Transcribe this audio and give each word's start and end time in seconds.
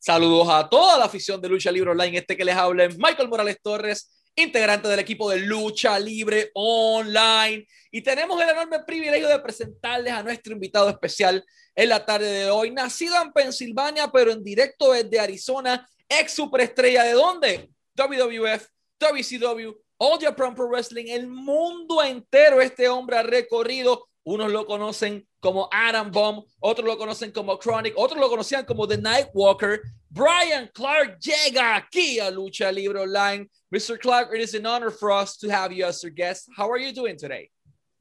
Saludos 0.00 0.48
a 0.48 0.68
toda 0.68 0.96
la 0.96 1.06
afición 1.06 1.40
de 1.40 1.48
Lucha 1.48 1.72
Libre 1.72 1.90
Online. 1.90 2.18
Este 2.18 2.36
que 2.36 2.44
les 2.44 2.56
habla 2.56 2.84
es 2.84 2.96
Michael 2.96 3.28
Morales 3.28 3.58
Torres, 3.60 4.08
integrante 4.36 4.86
del 4.86 5.00
equipo 5.00 5.28
de 5.28 5.40
Lucha 5.40 5.98
Libre 5.98 6.50
Online. 6.54 7.66
Y 7.90 8.02
tenemos 8.02 8.40
el 8.40 8.48
enorme 8.48 8.78
privilegio 8.86 9.28
de 9.28 9.40
presentarles 9.40 10.12
a 10.12 10.22
nuestro 10.22 10.52
invitado 10.52 10.88
especial 10.88 11.44
en 11.74 11.88
la 11.88 12.06
tarde 12.06 12.30
de 12.30 12.50
hoy. 12.50 12.70
Nacido 12.70 13.20
en 13.20 13.32
Pensilvania, 13.32 14.08
pero 14.12 14.30
en 14.30 14.44
directo 14.44 14.92
desde 14.92 15.18
Arizona, 15.18 15.86
ex 16.08 16.32
superestrella 16.32 17.02
de 17.02 17.12
dónde? 17.12 17.70
WWF, 17.96 18.68
WCW, 19.00 19.72
All 19.96 20.20
Japan 20.20 20.54
Pro 20.54 20.68
Wrestling, 20.68 21.08
el 21.08 21.26
mundo 21.26 22.04
entero 22.04 22.60
este 22.60 22.88
hombre 22.88 23.18
ha 23.18 23.22
recorrido 23.24 24.08
unos 24.22 24.52
lo 24.52 24.64
conocen 24.64 25.27
como 25.40 25.68
Adam 25.72 26.10
Bomb, 26.10 26.44
otros 26.60 26.86
lo 26.86 26.96
conocen 26.96 27.32
como 27.32 27.58
Chronic, 27.58 27.94
otros 27.96 28.20
lo 28.20 28.28
conocían 28.28 28.64
como 28.64 28.86
The 28.86 28.98
Nightwalker. 28.98 29.80
Brian 30.10 30.68
Clark 30.74 31.18
llega 31.20 31.76
aquí 31.76 32.18
a 32.18 32.30
Lucha 32.30 32.72
Libre 32.72 33.00
Online. 33.00 33.48
Mr. 33.72 33.98
Clark, 33.98 34.30
it 34.34 34.40
is 34.40 34.54
an 34.54 34.66
honor 34.66 34.90
for 34.90 35.12
us 35.12 35.36
to 35.36 35.48
have 35.48 35.72
you 35.72 35.84
as 35.84 36.02
our 36.02 36.10
guest. 36.10 36.48
How 36.56 36.70
are 36.70 36.78
you 36.78 36.92
doing 36.92 37.16
today? 37.16 37.50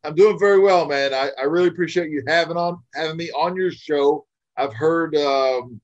I'm 0.03 0.15
doing 0.15 0.39
very 0.39 0.59
well, 0.59 0.85
man. 0.85 1.13
I, 1.13 1.31
I 1.37 1.43
really 1.43 1.67
appreciate 1.67 2.09
you 2.09 2.23
having 2.27 2.55
on 2.55 2.79
having 2.95 3.17
me 3.17 3.29
on 3.31 3.55
your 3.55 3.71
show. 3.71 4.25
I've 4.55 4.73
heard 4.73 5.15
um, 5.15 5.81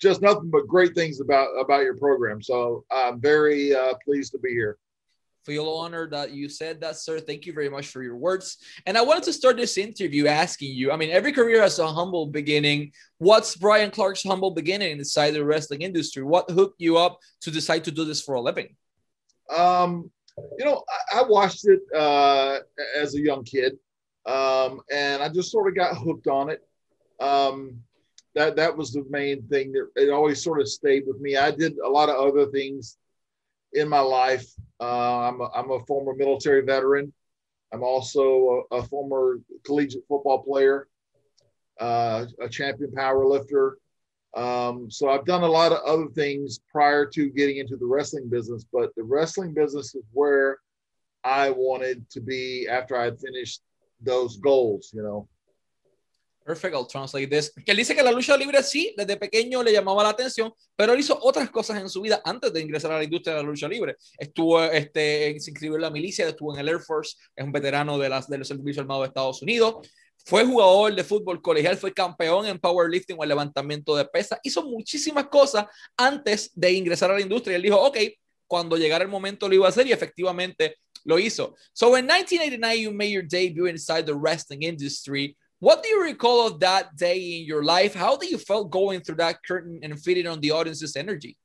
just 0.00 0.22
nothing 0.22 0.48
but 0.50 0.68
great 0.68 0.94
things 0.94 1.20
about 1.20 1.48
about 1.58 1.82
your 1.82 1.96
program, 1.96 2.40
so 2.40 2.84
I'm 2.90 3.20
very 3.20 3.74
uh, 3.74 3.94
pleased 4.04 4.32
to 4.32 4.38
be 4.38 4.50
here 4.50 4.78
feel 5.44 5.68
honored 5.68 6.12
that 6.12 6.32
you 6.32 6.48
said 6.48 6.80
that, 6.80 6.96
sir. 6.96 7.20
Thank 7.20 7.46
you 7.46 7.52
very 7.52 7.68
much 7.68 7.88
for 7.88 8.02
your 8.02 8.16
words. 8.16 8.58
And 8.86 8.96
I 8.98 9.02
wanted 9.02 9.24
to 9.24 9.32
start 9.32 9.56
this 9.56 9.78
interview 9.78 10.26
asking 10.26 10.74
you 10.74 10.92
I 10.92 10.96
mean, 10.96 11.10
every 11.10 11.32
career 11.32 11.62
has 11.62 11.78
a 11.78 11.86
humble 11.86 12.26
beginning. 12.26 12.92
What's 13.18 13.56
Brian 13.56 13.90
Clark's 13.90 14.22
humble 14.22 14.50
beginning 14.50 14.98
inside 14.98 15.32
the 15.32 15.44
wrestling 15.44 15.82
industry? 15.82 16.22
What 16.22 16.50
hooked 16.50 16.80
you 16.80 16.98
up 16.98 17.18
to 17.42 17.50
decide 17.50 17.84
to 17.84 17.90
do 17.90 18.04
this 18.04 18.22
for 18.22 18.34
a 18.34 18.40
living? 18.40 18.76
Um, 19.54 20.10
you 20.58 20.64
know, 20.64 20.84
I, 21.12 21.20
I 21.20 21.22
watched 21.28 21.66
it 21.66 21.80
uh, 21.94 22.58
as 22.96 23.14
a 23.14 23.20
young 23.20 23.44
kid, 23.44 23.78
um, 24.26 24.80
and 24.92 25.22
I 25.22 25.28
just 25.28 25.50
sort 25.50 25.68
of 25.68 25.74
got 25.74 25.96
hooked 25.96 26.26
on 26.26 26.50
it. 26.50 26.60
Um, 27.20 27.80
that 28.34 28.56
that 28.56 28.76
was 28.76 28.92
the 28.92 29.04
main 29.10 29.42
thing 29.48 29.72
that 29.72 29.88
it 29.96 30.10
always 30.10 30.42
sort 30.42 30.60
of 30.60 30.68
stayed 30.68 31.04
with 31.06 31.20
me. 31.20 31.36
I 31.36 31.50
did 31.50 31.76
a 31.78 31.88
lot 31.88 32.08
of 32.08 32.16
other 32.16 32.50
things 32.50 32.96
in 33.72 33.88
my 33.88 34.00
life. 34.00 34.46
Uh, 34.80 35.28
I'm, 35.28 35.40
a, 35.40 35.50
I'm 35.54 35.70
a 35.70 35.84
former 35.86 36.14
military 36.14 36.62
veteran. 36.62 37.12
I'm 37.72 37.82
also 37.82 38.66
a, 38.70 38.76
a 38.76 38.82
former 38.82 39.40
collegiate 39.64 40.04
football 40.08 40.42
player, 40.42 40.88
uh, 41.80 42.26
a 42.40 42.48
champion 42.48 42.92
power 42.92 43.26
lifter. 43.26 43.78
Um, 44.34 44.90
so 44.90 45.08
I've 45.08 45.24
done 45.24 45.42
a 45.42 45.48
lot 45.48 45.72
of 45.72 45.82
other 45.84 46.08
things 46.14 46.60
prior 46.70 47.06
to 47.06 47.30
getting 47.30 47.58
into 47.58 47.76
the 47.76 47.86
wrestling 47.86 48.28
business, 48.28 48.64
but 48.72 48.94
the 48.94 49.02
wrestling 49.02 49.54
business 49.54 49.94
is 49.94 50.04
where 50.12 50.58
I 51.24 51.50
wanted 51.50 52.08
to 52.10 52.20
be 52.20 52.68
after 52.70 52.96
I 52.96 53.04
had 53.04 53.20
finished 53.20 53.62
those 54.00 54.36
goals, 54.36 54.90
you 54.94 55.02
know. 55.02 55.28
Perfect, 56.48 56.74
I'll 56.74 56.86
translate 56.86 57.28
this. 57.28 57.52
Que 57.52 57.72
él 57.72 57.76
dice 57.76 57.94
que 57.94 58.02
la 58.02 58.10
lucha 58.10 58.34
libre 58.34 58.62
sí, 58.62 58.94
desde 58.96 59.18
pequeño 59.18 59.62
le 59.62 59.70
llamaba 59.70 60.02
la 60.02 60.08
atención, 60.08 60.50
pero 60.74 60.94
él 60.94 61.00
hizo 61.00 61.18
otras 61.20 61.50
cosas 61.50 61.78
en 61.78 61.90
su 61.90 62.00
vida 62.00 62.22
antes 62.24 62.50
de 62.54 62.62
ingresar 62.62 62.90
a 62.90 62.96
la 62.96 63.04
industria 63.04 63.34
de 63.34 63.42
la 63.42 63.46
lucha 63.46 63.68
libre. 63.68 63.96
Estuvo, 64.16 64.62
este, 64.62 65.38
se 65.40 65.50
inscribió 65.50 65.76
en 65.76 65.82
la 65.82 65.90
milicia, 65.90 66.26
estuvo 66.26 66.54
en 66.54 66.60
el 66.60 66.70
Air 66.70 66.80
Force, 66.80 67.16
es 67.36 67.44
un 67.44 67.52
veterano 67.52 67.98
de, 67.98 68.08
las, 68.08 68.30
de 68.30 68.38
los 68.38 68.48
servicios 68.48 68.78
armados 68.78 69.02
de 69.02 69.08
Estados 69.08 69.42
Unidos. 69.42 69.86
Fue 70.24 70.42
jugador 70.42 70.94
de 70.94 71.04
fútbol 71.04 71.42
colegial, 71.42 71.76
fue 71.76 71.92
campeón 71.92 72.46
en 72.46 72.58
powerlifting 72.58 73.18
o 73.18 73.24
el 73.24 73.28
levantamiento 73.28 73.94
de 73.94 74.06
pesas. 74.06 74.38
Hizo 74.42 74.64
muchísimas 74.64 75.26
cosas 75.28 75.66
antes 75.98 76.50
de 76.54 76.72
ingresar 76.72 77.10
a 77.10 77.14
la 77.14 77.20
industria. 77.20 77.56
Él 77.56 77.62
dijo, 77.62 77.78
ok, 77.78 77.98
cuando 78.46 78.78
llegara 78.78 79.04
el 79.04 79.10
momento 79.10 79.50
lo 79.50 79.54
iba 79.54 79.66
a 79.66 79.68
hacer 79.68 79.86
y 79.86 79.92
efectivamente 79.92 80.76
lo 81.04 81.18
hizo. 81.18 81.54
So 81.74 81.88
in 81.98 82.06
1989 82.06 82.80
you 82.80 82.90
made 82.90 83.10
your 83.10 83.22
debut 83.22 83.68
inside 83.68 84.06
the 84.06 84.14
wrestling 84.14 84.62
industry. 84.62 85.36
What 85.60 85.82
do 85.82 85.88
you 85.88 86.02
recall 86.02 86.46
of 86.46 86.60
that 86.60 86.96
day 86.96 87.38
in 87.38 87.44
your 87.44 87.64
life? 87.64 87.94
How 87.94 88.16
do 88.16 88.26
you 88.26 88.38
felt 88.38 88.70
going 88.70 89.00
through 89.00 89.16
that 89.16 89.42
curtain 89.44 89.80
and 89.82 90.00
feeding 90.00 90.26
on 90.26 90.40
the 90.40 90.52
audience's 90.52 90.96
energy? 90.96 91.36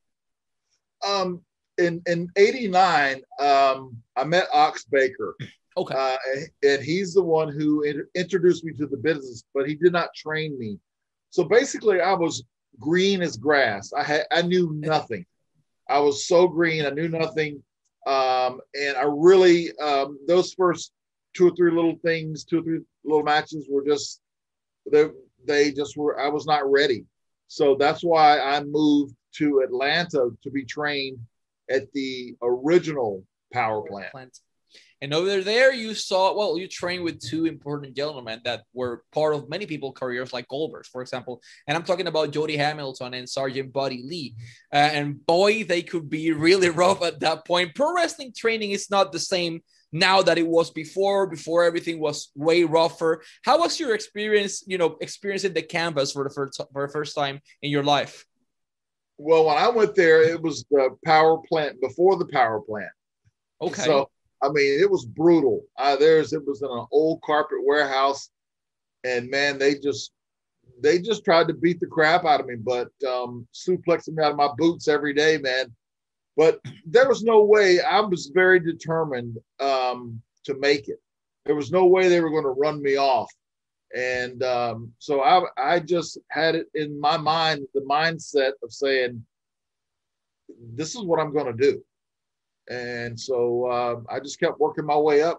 Um, 1.06 1.42
in 1.78 2.00
in 2.06 2.28
'89, 2.36 3.22
um, 3.40 3.96
I 4.16 4.24
met 4.24 4.46
Ox 4.52 4.84
Baker. 4.84 5.36
Okay. 5.76 5.94
Uh, 5.96 6.16
and 6.62 6.82
he's 6.82 7.14
the 7.14 7.22
one 7.22 7.48
who 7.48 7.82
introduced 8.14 8.64
me 8.64 8.72
to 8.74 8.86
the 8.86 8.96
business, 8.96 9.42
but 9.52 9.68
he 9.68 9.74
did 9.74 9.92
not 9.92 10.14
train 10.14 10.56
me. 10.56 10.78
So 11.30 11.42
basically, 11.42 12.00
I 12.00 12.12
was 12.12 12.44
green 12.78 13.22
as 13.22 13.36
grass. 13.36 13.92
I 13.92 14.04
had 14.04 14.26
I 14.30 14.42
knew 14.42 14.72
nothing. 14.74 15.26
I 15.88 15.98
was 15.98 16.26
so 16.26 16.46
green. 16.46 16.86
I 16.86 16.90
knew 16.90 17.08
nothing, 17.08 17.62
um, 18.06 18.60
and 18.74 18.96
I 18.96 19.04
really 19.06 19.76
um, 19.78 20.18
those 20.28 20.54
first 20.54 20.92
two 21.34 21.48
or 21.48 21.56
three 21.56 21.70
little 21.70 21.96
things, 22.04 22.44
two 22.44 22.60
or 22.60 22.62
three 22.62 22.80
little 23.04 23.22
matches 23.22 23.66
were 23.70 23.84
just 23.84 24.20
they 24.90 25.08
they 25.44 25.72
just 25.72 25.96
were 25.96 26.18
I 26.20 26.28
was 26.28 26.46
not 26.46 26.70
ready. 26.70 27.04
So 27.48 27.76
that's 27.78 28.02
why 28.02 28.40
I 28.40 28.62
moved 28.62 29.14
to 29.36 29.60
Atlanta 29.60 30.30
to 30.42 30.50
be 30.50 30.64
trained 30.64 31.18
at 31.70 31.92
the 31.92 32.36
original 32.42 33.24
power 33.52 33.82
plant. 33.82 34.12
plant. 34.12 34.38
And 35.04 35.12
over 35.12 35.42
there, 35.42 35.70
you 35.70 35.92
saw, 35.92 36.34
well, 36.34 36.56
you 36.56 36.66
trained 36.66 37.04
with 37.04 37.20
two 37.20 37.44
important 37.44 37.94
gentlemen 37.94 38.40
that 38.44 38.62
were 38.72 39.02
part 39.12 39.34
of 39.34 39.50
many 39.50 39.66
people's 39.66 39.92
careers, 39.96 40.32
like 40.32 40.48
Goldbergs, 40.48 40.86
for 40.86 41.02
example. 41.02 41.42
And 41.66 41.76
I'm 41.76 41.82
talking 41.82 42.06
about 42.06 42.30
Jody 42.30 42.56
Hamilton 42.56 43.12
and 43.12 43.28
Sergeant 43.28 43.70
Buddy 43.70 44.02
Lee. 44.02 44.34
Uh, 44.72 44.76
and 44.76 45.26
boy, 45.26 45.64
they 45.64 45.82
could 45.82 46.08
be 46.08 46.32
really 46.32 46.68
rough 46.82 47.02
at 47.02 47.20
that 47.20 47.44
point. 47.44 47.74
Pro 47.74 47.94
wrestling 47.94 48.32
training 48.34 48.70
is 48.70 48.90
not 48.90 49.12
the 49.12 49.18
same 49.18 49.60
now 49.94 50.20
that 50.20 50.38
it 50.38 50.46
was 50.46 50.70
before 50.70 51.28
before 51.28 51.62
everything 51.62 52.00
was 52.00 52.32
way 52.34 52.64
rougher. 52.64 53.22
How 53.44 53.60
was 53.60 53.78
your 53.78 53.94
experience 53.94 54.64
you 54.66 54.76
know 54.76 54.98
experiencing 55.00 55.54
the 55.54 55.62
canvas 55.62 56.12
for 56.12 56.24
the 56.24 56.34
first 56.34 56.60
for 56.72 56.86
the 56.86 56.92
first 56.92 57.14
time 57.14 57.40
in 57.62 57.70
your 57.70 57.84
life? 57.84 58.26
Well 59.16 59.46
when 59.46 59.56
i 59.56 59.68
went 59.68 59.94
there 59.94 60.22
it 60.22 60.42
was 60.42 60.64
the 60.70 60.96
power 61.04 61.38
plant 61.48 61.80
before 61.80 62.18
the 62.18 62.26
power 62.26 62.60
plant. 62.60 62.90
Okay. 63.62 63.82
So 63.82 64.10
i 64.42 64.48
mean 64.48 64.80
it 64.80 64.90
was 64.90 65.06
brutal. 65.06 65.62
Uh, 65.78 65.96
there's 65.96 66.32
it 66.32 66.44
was 66.44 66.60
in 66.62 66.68
an 66.68 66.86
old 66.90 67.22
carpet 67.22 67.58
warehouse 67.64 68.30
and 69.04 69.30
man 69.30 69.58
they 69.58 69.76
just 69.76 70.10
they 70.82 70.98
just 70.98 71.24
tried 71.24 71.46
to 71.46 71.54
beat 71.54 71.78
the 71.78 71.86
crap 71.86 72.24
out 72.24 72.40
of 72.40 72.46
me 72.46 72.56
but 72.56 72.88
um 73.06 73.46
suplexing 73.54 74.14
me 74.14 74.24
out 74.24 74.32
of 74.32 74.36
my 74.36 74.48
boots 74.58 74.88
every 74.88 75.14
day 75.14 75.38
man 75.38 75.72
but 76.36 76.60
there 76.86 77.08
was 77.08 77.22
no 77.22 77.44
way. 77.44 77.80
I 77.80 78.00
was 78.00 78.30
very 78.34 78.60
determined 78.60 79.38
um, 79.60 80.20
to 80.44 80.54
make 80.58 80.88
it. 80.88 81.00
There 81.44 81.54
was 81.54 81.70
no 81.70 81.86
way 81.86 82.08
they 82.08 82.20
were 82.20 82.30
going 82.30 82.44
to 82.44 82.50
run 82.50 82.82
me 82.82 82.96
off. 82.96 83.30
And 83.94 84.42
um, 84.42 84.92
so 84.98 85.22
I, 85.22 85.44
I 85.56 85.78
just 85.78 86.18
had 86.30 86.54
it 86.54 86.66
in 86.74 86.98
my 86.98 87.16
mind, 87.16 87.66
the 87.74 87.82
mindset 87.82 88.52
of 88.62 88.72
saying, 88.72 89.24
this 90.74 90.94
is 90.94 91.02
what 91.02 91.20
I'm 91.20 91.32
going 91.32 91.46
to 91.46 91.52
do. 91.52 91.84
And 92.68 93.18
so 93.18 93.66
uh, 93.66 94.00
I 94.10 94.20
just 94.20 94.40
kept 94.40 94.58
working 94.58 94.86
my 94.86 94.96
way 94.96 95.22
up 95.22 95.38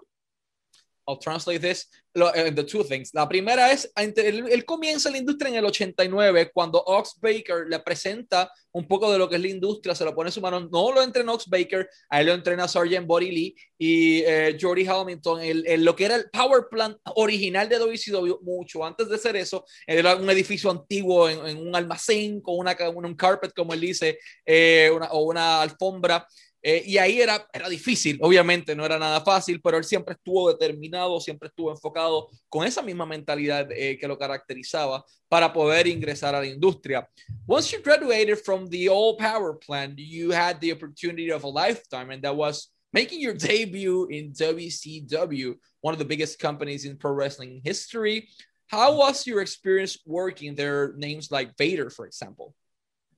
I'll 1.07 1.19
translate 1.19 1.61
this, 1.61 1.87
uh, 2.15 2.31
the 2.51 2.63
two 2.63 2.83
things. 2.83 3.11
La 3.13 3.27
primera 3.27 3.71
es, 3.71 3.91
él, 3.95 4.65
comienza 4.65 5.09
la 5.11 5.17
industria 5.17 5.49
en 5.49 5.55
el 5.55 5.65
89 5.65 6.51
cuando 6.53 6.83
Ox 6.85 7.19
Baker 7.21 7.67
le 7.67 7.79
presenta 7.79 8.51
un 8.71 8.87
poco 8.87 9.11
de 9.11 9.17
lo 9.17 9.29
que 9.29 9.35
es 9.35 9.41
la 9.41 9.47
industria, 9.47 9.95
se 9.95 10.03
lo 10.03 10.15
pone 10.15 10.29
en 10.29 10.33
su 10.33 10.41
mano. 10.41 10.59
No 10.71 10.91
lo 10.91 11.01
entrena 11.01 11.33
Ox 11.33 11.47
Baker, 11.47 11.87
a 12.09 12.21
él 12.21 12.27
lo 12.27 12.33
entrena 12.33 12.67
Sargent 12.67 13.05
Body 13.05 13.31
Lee 13.31 13.55
y 13.77 14.21
eh, 14.21 14.57
Jordy 14.59 14.85
Hamilton. 14.87 15.41
El, 15.41 15.83
lo 15.83 15.95
que 15.95 16.05
era 16.05 16.15
el 16.15 16.29
Power 16.31 16.65
Plant 16.69 16.97
original 17.15 17.69
de 17.69 17.77
WCW, 17.77 18.41
mucho 18.41 18.83
antes 18.83 19.07
de 19.07 19.17
ser 19.17 19.35
eso, 19.35 19.65
era 19.85 20.15
un 20.15 20.29
edificio 20.29 20.71
antiguo 20.71 21.29
en, 21.29 21.57
un 21.57 21.75
almacén 21.75 22.41
con 22.41 22.57
una, 22.57 22.75
un 22.95 23.15
carpet, 23.15 23.53
como 23.53 23.73
él 23.73 23.81
dice, 23.81 24.17
eh, 24.45 24.91
una, 24.93 25.07
o 25.11 25.23
una 25.23 25.61
alfombra. 25.61 26.27
Eh, 26.67 26.81
y 26.83 26.97
ahí 26.97 27.21
era, 27.21 27.47
era 27.53 27.69
difícil, 27.69 28.17
obviamente 28.23 28.75
no 28.75 28.83
era 28.83 28.97
nada 28.97 29.21
fácil, 29.21 29.61
pero 29.61 29.77
él 29.77 29.83
siempre 29.83 30.15
estuvo 30.15 30.51
determinado, 30.51 31.19
siempre 31.19 31.49
estuvo 31.49 31.69
enfocado 31.69 32.27
con 32.49 32.65
esa 32.65 32.81
misma 32.81 33.05
mentalidad 33.05 33.71
eh, 33.71 33.99
que 33.99 34.07
lo 34.07 34.17
caracterizaba 34.17 35.05
para 35.29 35.53
poder 35.53 35.85
ingresar 35.85 36.33
a 36.33 36.39
la 36.39 36.47
industria. 36.47 37.07
Once 37.47 37.71
you 37.71 37.83
graduated 37.83 38.39
from 38.43 38.67
the 38.69 38.89
old 38.89 39.19
power 39.19 39.53
plant, 39.59 39.99
you 39.99 40.31
had 40.31 40.59
the 40.59 40.71
opportunity 40.71 41.31
of 41.31 41.43
a 41.43 41.47
lifetime, 41.47 42.09
and 42.09 42.23
that 42.23 42.35
was 42.35 42.71
making 42.91 43.21
your 43.21 43.35
debut 43.35 44.07
in 44.07 44.33
WCW, 44.33 45.53
one 45.81 45.93
of 45.93 45.99
the 45.99 46.03
biggest 46.03 46.39
companies 46.39 46.85
in 46.85 46.97
pro 46.97 47.11
wrestling 47.11 47.61
history. 47.63 48.27
How 48.65 48.97
was 48.97 49.27
your 49.27 49.41
experience 49.41 49.99
working 50.03 50.55
there? 50.55 50.95
Names 50.97 51.29
like 51.29 51.55
Vader, 51.59 51.91
for 51.91 52.07
example. 52.07 52.55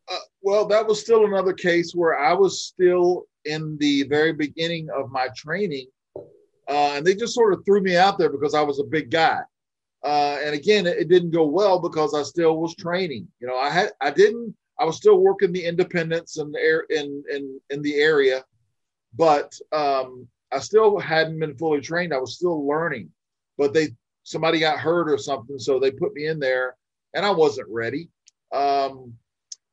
Uh, 0.10 0.18
well, 0.42 0.66
that 0.68 0.86
was 0.86 1.00
still 1.00 1.26
another 1.26 1.54
case 1.54 1.94
where 1.94 2.20
I 2.20 2.34
was 2.34 2.62
still 2.62 3.26
in 3.48 3.78
the 3.80 4.04
very 4.04 4.34
beginning 4.34 4.90
of 4.90 5.12
my 5.12 5.28
training, 5.36 5.88
uh, 6.16 6.94
and 6.96 7.06
they 7.06 7.16
just 7.16 7.34
sort 7.34 7.54
of 7.54 7.64
threw 7.66 7.82
me 7.82 7.96
out 7.96 8.18
there 8.18 8.30
because 8.30 8.54
I 8.54 8.62
was 8.62 8.80
a 8.80 8.84
big 8.84 9.10
guy. 9.10 9.40
Uh, 10.04 10.38
and 10.44 10.54
again, 10.54 10.86
it, 10.86 10.98
it, 10.98 11.10
didn't 11.10 11.32
go 11.32 11.46
well 11.46 11.80
because 11.80 12.14
I 12.14 12.24
still 12.24 12.58
was 12.58 12.76
training. 12.76 13.28
You 13.40 13.48
know, 13.48 13.58
I 13.58 13.70
had 13.70 13.92
I 14.00 14.12
didn't 14.12 14.56
I 14.80 14.86
was 14.86 14.98
still 14.98 15.18
working 15.18 15.52
the 15.52 15.66
independents 15.66 16.38
in 16.38 16.52
the 16.52 16.60
air 16.60 16.86
in 16.90 17.24
in 17.32 17.60
in 17.70 17.82
the 17.82 17.96
area, 17.96 18.44
but 19.16 19.54
um, 19.72 20.28
I 20.52 20.60
still 20.60 21.00
hadn't 21.00 21.40
been 21.40 21.58
fully 21.58 21.82
trained. 21.82 22.14
I 22.14 22.20
was 22.20 22.36
still 22.36 22.68
learning, 22.68 23.10
but 23.58 23.74
they 23.74 23.90
somebody 24.24 24.60
got 24.60 24.80
hurt 24.80 25.10
or 25.10 25.18
something, 25.18 25.58
so 25.58 25.80
they 25.80 25.92
put 25.92 26.14
me 26.14 26.28
in 26.28 26.40
there, 26.40 26.76
and 27.14 27.26
I 27.26 27.32
wasn't 27.32 27.70
ready. 27.70 28.10
Um, 28.54 29.14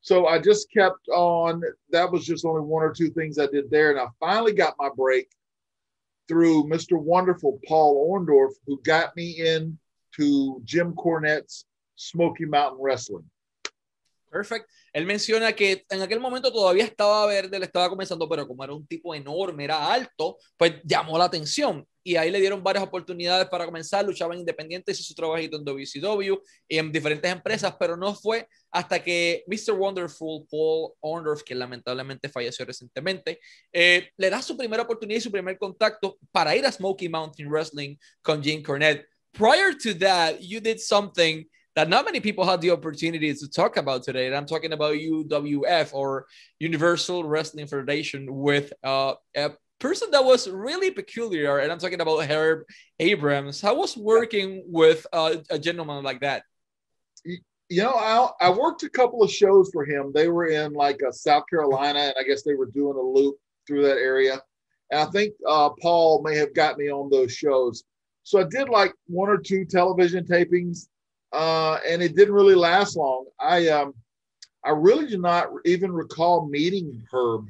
so 0.05 0.27
I 0.27 0.37
just 0.37 0.71
kept 0.71 1.09
on. 1.09 1.63
That 1.89 2.11
was 2.11 2.27
just 2.27 2.45
only 2.45 2.61
one 2.61 2.83
or 2.83 2.93
two 2.93 3.09
things 3.09 3.39
I 3.39 3.47
did 3.47 3.71
there, 3.71 3.89
and 3.89 3.99
I 3.99 4.05
finally 4.19 4.53
got 4.53 4.75
my 4.77 4.89
break 4.95 5.27
through 6.27 6.65
Mr. 6.65 7.01
Wonderful 7.01 7.59
Paul 7.67 8.07
Orndorff, 8.07 8.53
who 8.67 8.79
got 8.83 9.15
me 9.15 9.31
in 9.39 9.79
to 10.17 10.61
Jim 10.63 10.93
Cornette's 10.93 11.65
Smoky 11.95 12.45
Mountain 12.45 12.79
Wrestling. 12.79 13.25
Perfect. 14.29 14.69
Él 14.93 15.07
menciona 15.07 15.53
que 15.53 15.85
en 15.89 16.03
aquel 16.03 16.19
momento 16.19 16.51
todavía 16.51 16.83
estaba 16.83 17.25
verde, 17.25 17.57
le 17.57 17.65
estaba 17.65 17.89
comenzando, 17.89 18.29
pero 18.29 18.47
como 18.47 18.63
era 18.63 18.73
un 18.73 18.85
tipo 18.85 19.15
enorme, 19.15 19.63
era 19.63 19.91
alto, 19.91 20.37
pues 20.55 20.75
llamó 20.83 21.17
la 21.17 21.25
atención. 21.25 21.83
Y 22.07 22.17
ahí 22.17 22.29
le 22.29 22.39
dieron 22.39 22.61
varias 22.61 22.83
oportunidades 22.83 23.47
para 23.47 23.65
comenzar, 23.65 24.05
luchaba 24.05 24.35
independiente, 24.35 24.91
hizo 24.91 25.01
su 25.01 25.15
trabajito 25.15 25.57
en 25.57 25.65
WCW 25.65 26.35
y 26.67 26.77
en 26.77 26.91
diferentes 26.91 27.31
empresas, 27.31 27.75
pero 27.79 27.97
no 27.97 28.13
fue 28.13 28.47
hasta 28.69 29.03
que 29.03 29.43
Mr. 29.47 29.73
Wonderful, 29.73 30.45
Paul 30.47 30.93
Orndorff, 30.99 31.41
que 31.41 31.55
lamentablemente 31.55 32.29
falleció 32.29 32.63
recientemente, 32.63 33.39
eh, 33.73 34.09
le 34.17 34.29
da 34.29 34.43
su 34.43 34.55
primera 34.55 34.83
oportunidad 34.83 35.17
y 35.17 35.21
su 35.21 35.31
primer 35.31 35.57
contacto 35.57 36.19
para 36.31 36.55
ir 36.55 36.63
a 36.67 36.71
Smoky 36.71 37.09
Mountain 37.09 37.49
Wrestling 37.49 37.97
con 38.21 38.43
Jim 38.43 38.61
Cornette. 38.61 39.07
Prior 39.33 39.75
to 39.75 39.95
that, 39.95 40.39
you 40.39 40.61
did 40.61 40.77
something 40.77 41.43
that 41.75 41.89
not 41.89 42.05
many 42.05 42.19
people 42.19 42.45
had 42.45 42.61
the 42.61 42.71
opportunity 42.71 43.33
to 43.33 43.49
talk 43.49 43.77
about 43.77 44.03
today. 44.03 44.27
And 44.27 44.35
I'm 44.35 44.45
talking 44.45 44.73
about 44.73 44.93
UWF 44.93 45.93
or 45.93 46.25
Universal 46.59 47.25
Wrestling 47.25 47.67
Federation 47.67 48.27
with 48.33 48.71
uh, 48.83 49.15
person 49.79 50.11
that 50.11 50.23
was 50.23 50.49
really 50.49 50.91
peculiar. 50.91 51.59
And 51.59 51.71
I'm 51.71 51.79
talking 51.79 52.01
about 52.01 52.25
Herb 52.25 52.63
Abrams. 52.99 53.61
How 53.61 53.75
was 53.75 53.97
working 53.97 54.63
with 54.67 55.05
a 55.13 55.59
gentleman 55.59 56.03
like 56.03 56.21
that? 56.21 56.43
You 57.23 57.81
know, 57.81 57.93
I, 57.93 58.29
I 58.39 58.49
worked 58.51 58.83
a 58.83 58.89
couple 58.89 59.23
of 59.23 59.31
shows 59.31 59.71
for 59.73 59.85
him. 59.85 60.11
They 60.13 60.27
were 60.27 60.47
in 60.47 60.73
like 60.73 61.01
uh, 61.01 61.11
South 61.11 61.43
Carolina, 61.49 61.99
and 61.99 62.13
I 62.19 62.23
guess 62.23 62.43
they 62.43 62.53
were 62.53 62.67
doing 62.67 62.95
a 62.95 63.01
loop 63.01 63.37
through 63.65 63.83
that 63.83 63.97
area. 63.97 64.39
And 64.91 64.99
I 64.99 65.05
think 65.05 65.33
uh, 65.47 65.69
Paul 65.81 66.21
may 66.23 66.35
have 66.37 66.53
got 66.53 66.77
me 66.77 66.91
on 66.91 67.09
those 67.09 67.33
shows. 67.33 67.83
So 68.21 68.39
I 68.39 68.43
did 68.43 68.69
like 68.69 68.93
one 69.07 69.29
or 69.29 69.37
two 69.37 69.65
television 69.65 70.25
tapings 70.25 70.87
uh, 71.35 71.79
and 71.87 72.01
it 72.01 72.15
didn't 72.15 72.33
really 72.33 72.55
last 72.55 72.95
long. 72.95 73.25
I 73.39 73.67
um, 73.67 73.93
I 74.63 74.69
really 74.71 75.07
do 75.07 75.17
not 75.17 75.49
even 75.65 75.91
recall 75.91 76.47
meeting 76.47 77.03
Herb, 77.11 77.49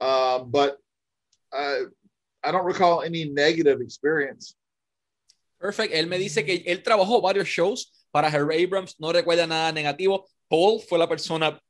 uh, 0.00 0.40
but 0.40 0.76
I, 1.52 1.84
I 2.42 2.52
don't 2.52 2.64
recall 2.64 3.02
any 3.02 3.28
negative 3.28 3.80
experience. 3.80 4.54
Perfect. 5.58 5.92
Él 5.92 6.06
me 6.06 6.18
dice 6.18 6.44
que 6.44 6.62
él 6.66 6.82
trabajó 6.82 7.20
varios 7.20 7.46
shows 7.46 7.92
para 8.10 8.28
Harry 8.28 8.64
Abrams, 8.64 8.96
no 8.98 9.12
recuerda 9.12 9.46
nada 9.46 9.72
negativo. 9.72 10.26
Paul 10.48 10.80
fue 10.80 10.98
la 10.98 11.06
persona 11.06 11.60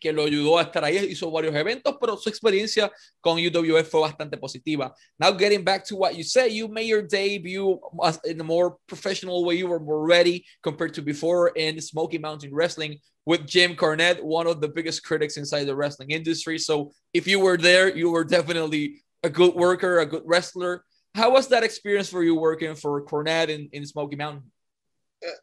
que 0.00 0.12
lo 0.12 0.24
ayudó 0.24 0.58
a 0.58 0.62
estar 0.62 0.84
ahí, 0.84 0.96
hizo 1.10 1.30
varios 1.30 1.54
eventos, 1.54 1.96
pero 2.00 2.16
su 2.16 2.28
experiencia 2.28 2.90
con 3.20 3.38
UWF 3.38 3.88
fue 3.88 4.00
bastante 4.00 4.36
positiva. 4.38 4.94
Now, 5.18 5.30
getting 5.32 5.62
back 5.62 5.84
to 5.88 5.96
what 5.96 6.14
you 6.14 6.24
said, 6.24 6.52
you 6.52 6.68
made 6.68 6.86
your 6.86 7.02
debut 7.02 7.78
in 8.24 8.40
a 8.40 8.44
more 8.44 8.76
professional 8.86 9.44
way. 9.44 9.56
You 9.56 9.68
were 9.68 9.80
more 9.80 10.06
ready 10.06 10.44
compared 10.62 10.94
to 10.94 11.02
before 11.02 11.48
in 11.54 11.80
Smoky 11.80 12.18
Mountain 12.18 12.54
Wrestling 12.54 12.98
with 13.26 13.46
Jim 13.46 13.74
Cornette, 13.76 14.22
one 14.22 14.46
of 14.46 14.60
the 14.60 14.68
biggest 14.68 15.04
critics 15.04 15.36
inside 15.36 15.64
the 15.64 15.76
wrestling 15.76 16.10
industry. 16.10 16.58
So, 16.58 16.92
if 17.12 17.26
you 17.26 17.38
were 17.38 17.58
there, 17.58 17.94
you 17.94 18.10
were 18.10 18.24
definitely 18.24 19.02
a 19.22 19.30
good 19.30 19.54
worker, 19.54 19.98
a 19.98 20.06
good 20.06 20.22
wrestler. 20.24 20.84
How 21.14 21.32
was 21.32 21.48
that 21.48 21.64
experience 21.64 22.08
for 22.08 22.22
you 22.22 22.36
working 22.36 22.74
for 22.74 23.02
Cornette 23.04 23.48
in, 23.48 23.68
in 23.72 23.84
Smoky 23.84 24.16
Mountain? 24.16 24.44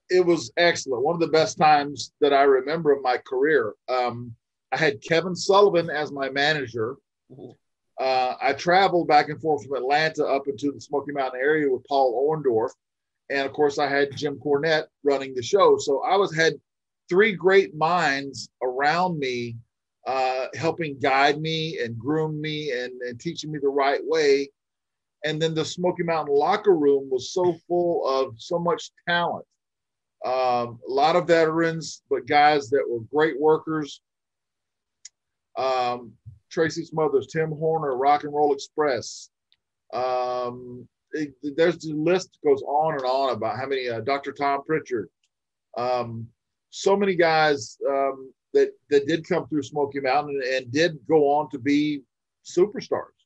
It 0.09 0.25
was 0.25 0.51
excellent. 0.57 1.03
One 1.03 1.13
of 1.13 1.19
the 1.19 1.27
best 1.27 1.57
times 1.57 2.13
that 2.21 2.33
I 2.33 2.43
remember 2.43 2.91
of 2.91 3.03
my 3.03 3.17
career. 3.17 3.73
Um, 3.87 4.35
I 4.71 4.77
had 4.77 5.01
Kevin 5.01 5.35
Sullivan 5.35 5.89
as 5.89 6.11
my 6.11 6.29
manager. 6.29 6.95
Uh, 7.99 8.35
I 8.41 8.53
traveled 8.53 9.07
back 9.07 9.29
and 9.29 9.41
forth 9.41 9.65
from 9.65 9.75
Atlanta 9.75 10.25
up 10.25 10.47
into 10.47 10.71
the 10.71 10.81
Smoky 10.81 11.11
Mountain 11.11 11.39
area 11.41 11.71
with 11.71 11.85
Paul 11.87 12.27
Orndorff, 12.27 12.71
and 13.29 13.45
of 13.45 13.53
course 13.53 13.79
I 13.79 13.87
had 13.87 14.15
Jim 14.15 14.39
Cornette 14.39 14.85
running 15.03 15.33
the 15.33 15.43
show. 15.43 15.77
So 15.77 16.01
I 16.03 16.15
was 16.15 16.35
had 16.35 16.53
three 17.09 17.33
great 17.33 17.75
minds 17.75 18.49
around 18.61 19.19
me, 19.19 19.57
uh, 20.07 20.47
helping 20.55 20.97
guide 20.99 21.39
me 21.39 21.79
and 21.83 21.99
groom 21.99 22.39
me 22.39 22.71
and, 22.71 23.01
and 23.01 23.19
teaching 23.19 23.51
me 23.51 23.59
the 23.61 23.67
right 23.67 23.99
way. 24.03 24.49
And 25.25 25.41
then 25.41 25.53
the 25.53 25.65
Smoky 25.65 26.03
Mountain 26.03 26.33
locker 26.33 26.75
room 26.75 27.09
was 27.11 27.33
so 27.33 27.57
full 27.67 28.07
of 28.07 28.35
so 28.37 28.57
much 28.57 28.91
talent. 29.07 29.45
Um, 30.25 30.79
a 30.87 30.91
lot 30.91 31.17
of 31.17 31.27
veterans, 31.27 32.03
but 32.09 32.25
guys 32.25 32.69
that 32.69 32.85
were 32.87 33.01
great 33.13 33.39
workers, 33.39 34.01
um, 35.57 36.13
Tracy 36.49 36.85
Smothers, 36.85 37.27
Tim 37.27 37.51
Horner, 37.51 37.97
Rock 37.97 38.23
and 38.23 38.33
Roll 38.33 38.53
Express. 38.53 39.29
Um, 39.93 40.87
it, 41.11 41.33
there's 41.55 41.79
the 41.79 41.93
list 41.93 42.37
goes 42.45 42.61
on 42.61 42.93
and 42.93 43.03
on 43.03 43.35
about 43.35 43.57
how 43.57 43.65
many 43.65 43.89
uh, 43.89 44.01
Dr. 44.01 44.31
Tom 44.31 44.63
Prichard. 44.65 45.09
Um, 45.77 46.27
so 46.69 46.95
many 46.95 47.15
guys 47.15 47.77
um, 47.89 48.31
that 48.53 48.71
that 48.89 49.07
did 49.07 49.27
come 49.27 49.47
through 49.47 49.63
Smoky 49.63 49.99
Mountain 49.99 50.41
and, 50.41 50.55
and 50.55 50.71
did 50.71 50.97
go 51.07 51.27
on 51.29 51.49
to 51.51 51.59
be 51.59 52.01
superstars. 52.45 53.16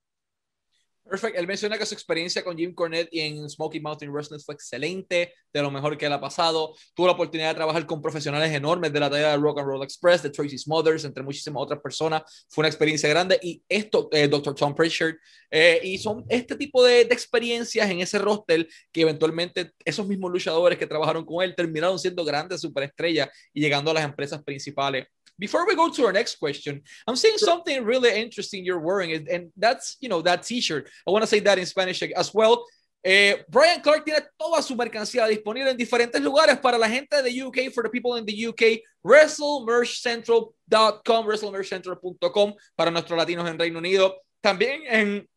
Perfect. 1.03 1.37
Él 1.37 1.47
menciona 1.47 1.77
que 1.77 1.85
su 1.85 1.93
experiencia 1.93 2.43
con 2.43 2.57
Jim 2.57 2.73
Cornette 2.73 3.09
y 3.11 3.19
en 3.19 3.49
Smoky 3.49 3.79
Mountain 3.79 4.11
Wrestling 4.11 4.39
fue 4.39 4.55
excelente, 4.55 5.33
de 5.51 5.61
lo 5.61 5.69
mejor 5.69 5.97
que 5.97 6.05
ha 6.05 6.21
pasado. 6.21 6.73
Tuvo 6.93 7.07
la 7.07 7.13
oportunidad 7.13 7.49
de 7.49 7.55
trabajar 7.55 7.85
con 7.85 8.01
profesionales 8.01 8.51
enormes 8.51 8.93
de 8.93 8.99
la 8.99 9.09
talla 9.09 9.31
de 9.31 9.37
Rock 9.37 9.59
and 9.59 9.67
Roll 9.67 9.83
Express, 9.83 10.23
de 10.23 10.29
Tracy 10.29 10.57
Smothers, 10.57 11.03
entre 11.03 11.23
muchísimas 11.23 11.63
otras 11.63 11.81
personas. 11.81 12.45
Fue 12.47 12.61
una 12.61 12.69
experiencia 12.69 13.09
grande. 13.09 13.39
Y 13.41 13.61
esto, 13.67 14.09
eh, 14.11 14.27
Dr. 14.27 14.55
Tom 14.55 14.73
Pritchard, 14.73 15.15
eh, 15.49 15.81
y 15.83 15.97
son 15.97 16.23
este 16.29 16.55
tipo 16.55 16.83
de, 16.83 17.05
de, 17.05 17.13
experiencias 17.13 17.89
en 17.89 17.99
ese 17.99 18.17
roster 18.17 18.67
que 18.91 19.01
eventualmente 19.01 19.71
esos 19.83 20.07
mismos 20.07 20.31
luchadores 20.31 20.77
que 20.77 20.87
trabajaron 20.87 21.25
con 21.25 21.43
él 21.43 21.55
terminaron 21.55 21.99
siendo 21.99 22.23
grandes 22.23 22.61
superestrellas 22.61 23.29
y 23.53 23.59
llegando 23.59 23.91
a 23.91 23.95
las 23.95 24.05
empresas 24.05 24.41
principales 24.43 25.07
before 25.41 25.65
we 25.65 25.75
go 25.75 25.89
to 25.89 26.05
our 26.05 26.13
next 26.13 26.35
question, 26.35 26.81
I'm 27.07 27.15
seeing 27.15 27.39
something 27.39 27.83
really 27.83 28.13
interesting 28.13 28.63
you're 28.63 28.79
wearing, 28.79 29.27
and 29.27 29.51
that's 29.57 29.97
you 29.99 30.07
know 30.07 30.21
that 30.21 30.43
T-shirt. 30.43 30.87
I 31.07 31.11
want 31.11 31.23
to 31.23 31.27
say 31.27 31.39
that 31.41 31.57
in 31.57 31.65
Spanish 31.65 32.01
as 32.01 32.33
well. 32.33 32.65
Eh, 33.03 33.43
Brian 33.47 33.81
Clark 33.81 34.05
tiene 34.05 34.21
toda 34.37 34.61
su 34.61 34.75
mercancía 34.75 35.25
disponible 35.25 35.71
en 35.71 35.77
diferentes 35.77 36.21
lugares 36.21 36.59
para 36.59 36.77
la 36.77 36.87
gente 36.87 37.23
de 37.23 37.43
UK, 37.43 37.71
for 37.73 37.83
the 37.83 37.89
people 37.89 38.15
in 38.17 38.25
the 38.25 38.47
UK, 38.47 38.79
WrestleMerchCentral.com, 39.03 41.25
WrestleMerchCentral.com 41.25 42.53
para 42.75 42.91
nuestros 42.91 43.17
latinos 43.17 43.49
en 43.49 43.57
Reino 43.57 43.79
Unido. 43.79 44.21
También 44.39 44.83
en 44.85 45.27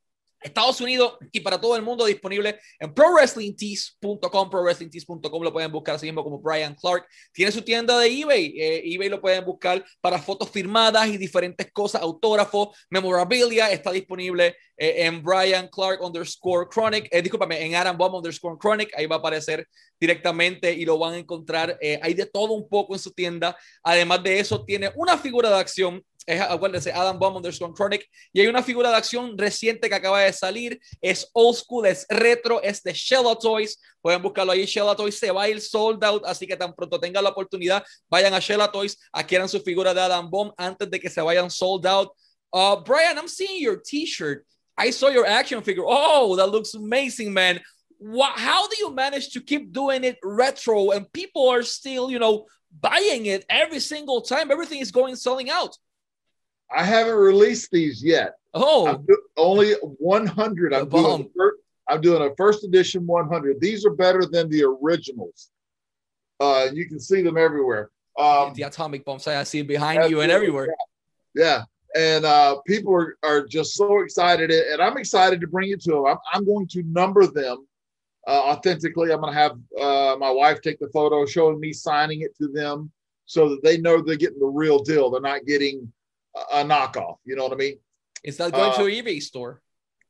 Estados 0.45 0.79
Unidos 0.83 1.15
y 1.33 1.41
para 1.41 1.59
todo 1.59 1.75
el 1.75 1.83
mundo 1.83 2.05
disponible 2.05 2.61
en 2.79 2.93
ProWrestlingTees.com. 2.93 4.51
ProWrestlingTees.com 4.51 5.43
lo 5.43 5.53
pueden 5.53 5.73
buscar 5.73 5.95
así 5.95 6.05
mismo 6.05 6.23
como 6.23 6.39
Brian 6.39 6.75
Clark. 6.75 7.07
Tiene 7.33 7.51
su 7.51 7.63
tienda 7.63 7.99
de 7.99 8.09
eBay. 8.09 8.55
Eh, 8.59 8.83
eBay 8.85 9.09
lo 9.09 9.23
pueden 9.23 9.43
buscar 9.45 9.83
para 10.03 10.19
fotos 10.19 10.51
firmadas 10.51 11.09
y 11.09 11.17
diferentes 11.17 11.73
cosas, 11.73 12.03
autógrafos, 12.03 12.77
memorabilia. 12.91 13.73
Está 13.73 13.91
disponible 13.91 14.55
eh, 14.77 15.07
en 15.07 15.23
Brian 15.23 15.67
Clark 15.69 16.03
underscore 16.03 16.69
Chronic. 16.71 17.09
Eh, 17.11 17.23
discúlpame, 17.23 17.65
en 17.65 17.75
Adam 17.75 17.97
Bomb 17.97 18.17
underscore 18.17 18.59
Chronic. 18.61 18.93
Ahí 18.99 19.07
va 19.07 19.17
a 19.17 19.19
aparecer 19.21 19.67
directamente 19.99 20.75
y 20.75 20.85
lo 20.85 20.99
van 20.99 21.15
a 21.15 21.19
encontrar. 21.19 21.79
hay 22.03 22.13
de 22.13 22.27
todo 22.27 22.53
un 22.53 22.69
poco 22.69 22.93
en 22.93 23.01
su 23.01 23.13
tienda. 23.13 23.57
Además 23.83 24.23
de 24.23 24.41
eso, 24.41 24.63
tiene 24.63 24.93
una 24.95 25.17
figura 25.17 25.49
de 25.49 25.57
acción 25.57 26.05
es, 26.27 26.87
Adam 26.87 27.19
Bomb 27.19 27.37
underscore 27.37 27.73
Chronic. 27.75 28.09
Y 28.33 28.41
hay 28.41 28.47
una 28.47 28.63
figura 28.63 28.91
de 28.91 28.97
acción 28.97 29.37
reciente 29.37 29.89
que 29.89 29.95
acaba 29.95 30.21
de 30.21 30.33
salir. 30.33 30.81
Es 31.01 31.29
old 31.33 31.57
school, 31.57 31.87
es 31.87 32.07
retro, 32.09 32.63
es 32.63 32.83
de 32.83 32.93
Shella 32.93 33.35
Toys. 33.37 33.81
Pueden 34.01 34.23
buscarlo 34.23 34.53
ahí. 34.53 34.65
Shella 34.67 34.95
Toys 34.95 35.19
se 35.19 35.31
va 35.31 35.43
a 35.43 35.49
ir 35.49 35.61
sold 35.61 36.03
out. 36.05 36.25
Así 36.27 36.47
que 36.47 36.57
tan 36.57 36.75
pronto 36.75 36.99
tengan 36.99 37.25
la 37.25 37.31
oportunidad, 37.31 37.85
vayan 38.09 38.35
a 38.35 38.39
Shella 38.39 38.71
Toys, 38.71 38.99
adquieran 39.13 39.49
su 39.49 39.61
figura 39.61 39.93
de 39.93 40.01
Adam 40.01 40.31
Bomb 40.31 40.53
antes 40.57 40.91
de 40.91 41.01
que 41.01 41.11
se 41.11 41.21
vayan 41.21 41.51
sold 41.51 41.87
out. 41.87 42.11
Uh, 42.53 42.77
Brian, 42.85 43.19
I'm 43.19 43.29
seeing 43.29 43.61
your 43.61 43.77
t-shirt. 43.77 44.47
I 44.77 44.91
saw 44.91 45.09
your 45.09 45.27
action 45.27 45.63
figure. 45.63 45.85
Oh, 45.87 46.37
that 46.37 46.49
looks 46.49 46.75
amazing, 46.75 47.33
man. 47.33 47.61
What, 47.99 48.39
how 48.39 48.69
do 48.69 48.77
you 48.79 48.93
manage 48.93 49.31
to 49.31 49.41
keep 49.41 49.73
doing 49.73 50.05
it 50.05 50.19
retro 50.23 50.91
and 50.91 51.11
people 51.13 51.49
are 51.49 51.63
still, 51.63 52.11
you 52.11 52.19
know, 52.19 52.47
buying 52.81 53.27
it 53.27 53.45
every 53.49 53.81
single 53.81 54.21
time? 54.21 54.51
Everything 54.51 54.81
is 54.81 54.91
going 54.91 55.17
selling 55.17 55.49
out. 55.49 55.77
I 56.75 56.85
haven't 56.85 57.15
released 57.15 57.71
these 57.71 58.03
yet. 58.03 58.35
Oh, 58.53 58.87
I'm 58.87 59.07
only 59.37 59.73
100. 59.73 60.75
I'm 60.75 60.89
doing, 60.89 61.31
first, 61.37 61.57
I'm 61.89 62.01
doing 62.01 62.23
a 62.31 62.35
first 62.37 62.65
edition 62.65 63.07
100. 63.07 63.61
These 63.61 63.85
are 63.85 63.91
better 63.91 64.25
than 64.31 64.49
the 64.49 64.65
originals. 64.65 65.51
Uh, 66.41 66.69
you 66.73 66.89
can 66.89 67.01
see 67.01 67.23
them 67.23 67.37
everywhere. 67.37 67.91
Um, 68.19 68.55
the 68.55 68.63
atomic 68.63 69.05
bombs 69.05 69.27
I 69.27 69.43
see 69.43 69.63
behind 69.63 70.09
you 70.11 70.21
and 70.21 70.31
everywhere. 70.31 70.69
Yeah. 71.35 71.65
And 71.97 72.25
uh, 72.25 72.57
people 72.67 72.95
are, 72.95 73.17
are 73.23 73.47
just 73.47 73.75
so 73.75 74.01
excited. 74.01 74.51
And 74.51 74.81
I'm 74.81 74.97
excited 74.97 75.41
to 75.41 75.47
bring 75.47 75.71
it 75.71 75.81
to 75.83 75.93
them. 75.93 76.07
I'm, 76.07 76.19
I'm 76.33 76.45
going 76.45 76.67
to 76.69 76.83
number 76.85 77.27
them 77.27 77.67
uh, 78.27 78.31
authentically. 78.31 79.13
I'm 79.13 79.21
going 79.21 79.33
to 79.33 79.39
have 79.39 79.53
uh, 79.81 80.17
my 80.19 80.31
wife 80.31 80.61
take 80.61 80.79
the 80.79 80.89
photo 80.89 81.27
showing 81.27 81.61
me 81.61 81.73
signing 81.73 82.23
it 82.23 82.37
to 82.39 82.49
them 82.49 82.91
so 83.27 83.49
that 83.49 83.63
they 83.63 83.79
know 83.79 84.03
they're 84.03 84.17
getting 84.17 84.39
the 84.39 84.47
real 84.47 84.79
deal. 84.79 85.11
They're 85.11 85.21
not 85.21 85.47
getting 85.47 85.93
a, 86.53 86.65
knockoff. 86.65 87.17
You 87.25 87.37
know 87.37 87.45
what 87.45 87.53
I 87.53 87.57
mean? 87.57 87.79
Is 88.23 88.37
that 88.39 88.53
going 88.53 88.73
to 88.75 88.85
an 88.85 89.05
eBay 89.05 89.23
store? 89.23 89.61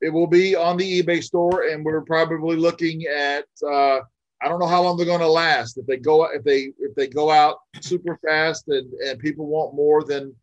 It 0.01 0.11
will 0.11 0.27
be 0.27 0.55
on 0.55 0.77
the 0.77 1.03
eBay 1.03 1.23
store, 1.23 1.69
and 1.69 1.85
we're 1.85 2.03
probably 2.03 2.57
looking 2.57 3.07
at. 3.07 3.47
Uh, 3.67 4.01
I 4.43 4.49
don't 4.49 4.59
know 4.59 4.67
how 4.67 4.83
long 4.83 4.97
they're 4.97 5.07
going 5.07 5.21
to 5.21 5.29
last. 5.29 5.79
If 5.79 5.87
they 5.87 5.97
go, 5.97 6.25
if 6.25 6.45
they 6.45 6.73
if 6.79 6.95
they 6.95 7.07
go 7.07 7.31
out 7.31 7.59
super 7.81 8.19
fast, 8.25 8.69
and 8.69 8.93
and 8.95 9.19
people 9.19 9.47
want 9.47 9.75
more, 9.75 10.05
then 10.05 10.35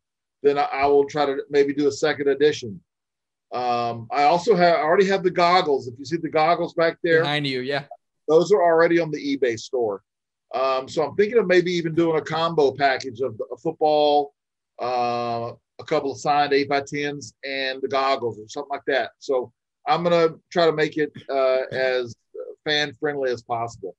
then 0.43 0.57
I 0.57 0.85
will 0.87 1.05
try 1.05 1.25
to 1.25 1.37
maybe 1.49 1.73
do 1.73 1.87
a 1.87 1.91
second 1.91 2.27
edition. 2.27 2.81
Um, 3.53 4.07
I 4.11 4.23
also 4.23 4.55
have 4.55 4.75
I 4.75 4.81
already 4.81 5.05
have 5.07 5.23
the 5.23 5.31
goggles. 5.31 5.87
If 5.87 5.95
you 5.99 6.05
see 6.05 6.17
the 6.17 6.29
goggles 6.29 6.73
back 6.73 6.97
there 7.03 7.21
behind 7.21 7.45
you, 7.45 7.61
yeah, 7.61 7.83
those 8.27 8.51
are 8.51 8.63
already 8.63 8.99
on 8.99 9.11
the 9.11 9.37
eBay 9.37 9.59
store. 9.59 10.01
Um, 10.53 10.87
so 10.87 11.03
I'm 11.03 11.15
thinking 11.15 11.37
of 11.37 11.47
maybe 11.47 11.71
even 11.71 11.95
doing 11.95 12.17
a 12.17 12.21
combo 12.21 12.71
package 12.71 13.21
of 13.21 13.39
a 13.51 13.57
football, 13.57 14.33
uh, 14.79 15.51
a 15.81 15.85
couple 15.85 16.11
of 16.11 16.19
signed 16.19 16.53
eight 16.53 16.69
by 16.69 16.81
tens, 16.81 17.33
and 17.43 17.81
the 17.81 17.87
goggles 17.87 18.37
or 18.39 18.47
something 18.47 18.69
like 18.71 18.85
that. 18.87 19.11
So 19.19 19.51
I'm 19.85 20.03
gonna 20.03 20.35
try 20.51 20.65
to 20.65 20.73
make 20.73 20.97
it 20.97 21.11
uh, 21.29 21.63
as 21.71 22.15
fan 22.63 22.93
friendly 22.99 23.31
as 23.31 23.41
possible. 23.41 23.95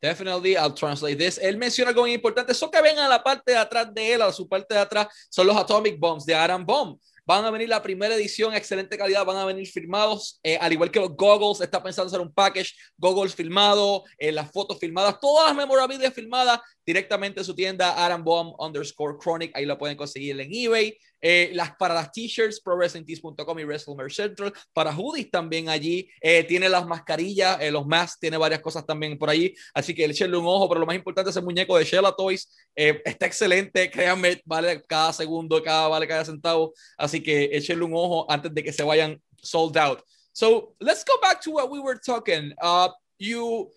Definitely, 0.00 0.56
I'll 0.56 0.74
translate 0.74 1.18
this. 1.18 1.38
Él 1.38 1.56
menciona 1.56 1.90
algo 1.90 2.02
muy 2.02 2.12
importante. 2.12 2.52
Eso 2.52 2.70
que 2.70 2.80
ven 2.80 2.98
a 2.98 3.08
la 3.08 3.22
parte 3.22 3.50
de 3.50 3.58
atrás 3.58 3.92
de 3.92 4.12
él, 4.12 4.22
a 4.22 4.32
su 4.32 4.48
parte 4.48 4.74
de 4.74 4.80
atrás, 4.80 5.08
son 5.28 5.48
los 5.48 5.56
Atomic 5.56 5.98
Bombs 5.98 6.24
de 6.24 6.34
Aram 6.36 6.64
Bomb. 6.64 6.98
Van 7.26 7.44
a 7.44 7.50
venir 7.50 7.68
la 7.68 7.82
primera 7.82 8.14
edición, 8.14 8.54
excelente 8.54 8.96
calidad, 8.96 9.24
van 9.24 9.36
a 9.36 9.44
venir 9.44 9.66
firmados, 9.66 10.40
eh, 10.42 10.56
al 10.56 10.72
igual 10.72 10.90
que 10.90 11.00
los 11.00 11.14
goggles, 11.14 11.60
está 11.60 11.82
pensando 11.82 12.06
hacer 12.06 12.20
un 12.20 12.32
package, 12.32 12.72
goggles 12.96 13.34
firmado, 13.34 14.04
eh, 14.16 14.32
las 14.32 14.50
fotos 14.50 14.78
firmadas, 14.78 15.18
todas 15.20 15.48
las 15.48 15.56
memorabilia 15.56 16.10
firmadas 16.10 16.60
directamente 16.88 17.40
en 17.40 17.44
su 17.44 17.54
tienda 17.54 18.02
Aram 18.02 18.24
Bomb 18.24 18.54
underscore 18.58 19.18
Chronic, 19.20 19.54
ahí 19.54 19.66
lo 19.66 19.76
pueden 19.76 19.94
conseguir 19.94 20.40
en 20.40 20.48
eBay. 20.50 20.98
Eh, 21.20 21.50
las, 21.52 21.76
para 21.76 21.92
las 21.92 22.10
t-shirts, 22.12 22.62
ProWrestlingTees.com 22.62 23.58
y 23.58 23.64
WrestleMerch 23.64 24.14
Central. 24.14 24.54
Para 24.72 24.96
hoodies 24.96 25.30
también 25.30 25.68
allí. 25.68 26.08
Eh, 26.22 26.44
tiene 26.44 26.66
las 26.66 26.86
mascarillas, 26.86 27.60
eh, 27.60 27.70
los 27.70 27.86
masks, 27.86 28.20
tiene 28.20 28.38
varias 28.38 28.62
cosas 28.62 28.86
también 28.86 29.18
por 29.18 29.28
allí. 29.28 29.54
Así 29.74 29.94
que 29.94 30.06
echenle 30.06 30.38
un 30.38 30.46
ojo, 30.46 30.66
pero 30.66 30.80
lo 30.80 30.86
más 30.86 30.96
importante 30.96 31.28
es 31.28 31.36
el 31.36 31.44
muñeco 31.44 31.76
de 31.76 31.84
Shella 31.84 32.12
Toys. 32.12 32.48
está 32.74 33.26
excelente, 33.26 33.90
créanme, 33.90 34.40
vale 34.46 34.82
cada 34.88 35.12
segundo, 35.12 35.62
cada 35.62 35.88
vale 35.88 36.08
cada 36.08 36.24
centavo. 36.24 36.72
Así 36.96 37.22
que 37.22 37.50
echenle 37.52 37.84
un 37.84 37.92
ojo 37.92 38.24
antes 38.30 38.54
de 38.54 38.64
que 38.64 38.72
se 38.72 38.82
vayan 38.82 39.20
sold 39.42 39.76
out. 39.76 40.00
So 40.32 40.74
let's 40.80 41.04
go 41.04 41.20
back 41.20 41.42
to 41.42 41.50
what 41.50 41.68
we 41.70 41.80
were 41.80 42.00
talking. 42.02 42.54
Uh, 42.62 42.88
you 43.18 43.70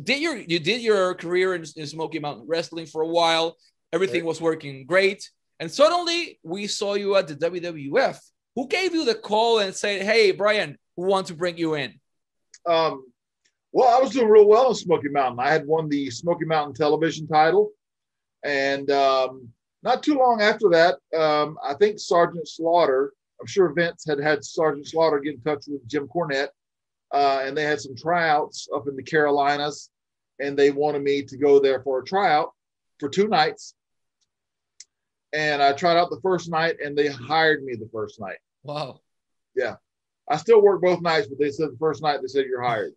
did 0.00 0.20
your 0.20 0.36
you 0.36 0.58
did 0.58 0.80
your 0.82 1.14
career 1.14 1.54
in, 1.54 1.64
in 1.76 1.86
Smoky 1.86 2.18
Mountain 2.18 2.46
Wrestling 2.46 2.86
for 2.86 3.02
a 3.02 3.08
while. 3.08 3.56
Everything 3.92 4.24
was 4.24 4.40
working 4.40 4.86
great. 4.86 5.28
And 5.60 5.70
suddenly 5.70 6.38
we 6.42 6.66
saw 6.66 6.94
you 6.94 7.14
at 7.16 7.28
the 7.28 7.36
WWF. 7.36 8.18
Who 8.56 8.66
gave 8.68 8.94
you 8.94 9.04
the 9.04 9.14
call 9.14 9.60
and 9.60 9.74
said, 9.74 10.02
"Hey, 10.02 10.32
Brian, 10.32 10.78
we 10.96 11.06
want 11.06 11.26
to 11.28 11.34
bring 11.34 11.56
you 11.56 11.74
in"? 11.74 11.94
Um, 12.66 13.04
well, 13.72 13.88
I 13.88 14.00
was 14.00 14.10
doing 14.12 14.28
real 14.28 14.46
well 14.46 14.68
in 14.68 14.74
Smoky 14.74 15.08
Mountain. 15.08 15.40
I 15.40 15.50
had 15.50 15.66
won 15.66 15.88
the 15.88 16.10
Smoky 16.10 16.44
Mountain 16.44 16.74
television 16.74 17.26
title, 17.26 17.70
and 18.44 18.90
um, 18.90 19.48
not 19.82 20.02
too 20.02 20.14
long 20.14 20.40
after 20.42 20.68
that, 20.70 20.96
um, 21.18 21.58
I 21.62 21.74
think 21.74 21.98
Sergeant 21.98 22.46
Slaughter. 22.46 23.12
I'm 23.40 23.46
sure 23.46 23.72
Vince 23.72 24.04
had 24.06 24.20
had 24.20 24.44
Sergeant 24.44 24.86
Slaughter 24.86 25.18
get 25.18 25.34
in 25.34 25.40
touch 25.40 25.64
with 25.66 25.86
Jim 25.88 26.06
Cornette, 26.06 26.50
uh, 27.12 27.42
and 27.44 27.56
they 27.56 27.64
had 27.64 27.80
some 27.80 27.96
tryouts 27.96 28.68
up 28.74 28.88
in 28.88 28.96
the 28.96 29.02
Carolinas, 29.02 29.90
and 30.40 30.56
they 30.56 30.70
wanted 30.70 31.02
me 31.02 31.22
to 31.22 31.36
go 31.36 31.60
there 31.60 31.82
for 31.82 32.00
a 32.00 32.04
tryout 32.04 32.52
for 32.98 33.08
two 33.08 33.28
nights 33.28 33.74
and 35.32 35.62
I 35.62 35.72
tried 35.72 35.96
out 35.96 36.10
the 36.10 36.20
first 36.20 36.50
night, 36.50 36.76
and 36.84 36.96
they 36.96 37.08
hired 37.08 37.64
me 37.64 37.74
the 37.74 37.88
first 37.92 38.20
night. 38.20 38.38
Wow. 38.62 39.00
Yeah, 39.54 39.76
I 40.28 40.36
still 40.36 40.62
work 40.62 40.80
both 40.80 41.00
nights, 41.00 41.26
but 41.26 41.38
they 41.38 41.50
said 41.50 41.72
the 41.72 41.78
first 41.78 42.02
night 42.02 42.20
they 42.20 42.28
said 42.28 42.46
you're 42.46 42.62
hired. 42.62 42.92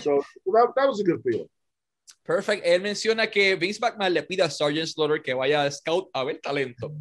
so 0.00 0.22
that, 0.46 0.72
that 0.76 0.88
was 0.88 1.00
a 1.00 1.04
good 1.04 1.22
feeling. 1.22 1.48
Perfect. 2.24 2.64
Él 2.64 2.80
menciona 2.80 3.30
que 3.30 3.56
Vince 3.56 3.80
McMahon 3.80 4.12
le 4.12 4.22
pide 4.22 4.40
a 4.40 4.50
Sergeant 4.50 4.88
Slaughter 4.88 5.22
que 5.22 5.34
vaya 5.34 5.64
a 5.64 5.70
scout 5.70 6.08
a 6.14 6.24
ver 6.24 6.40
talento. 6.40 6.94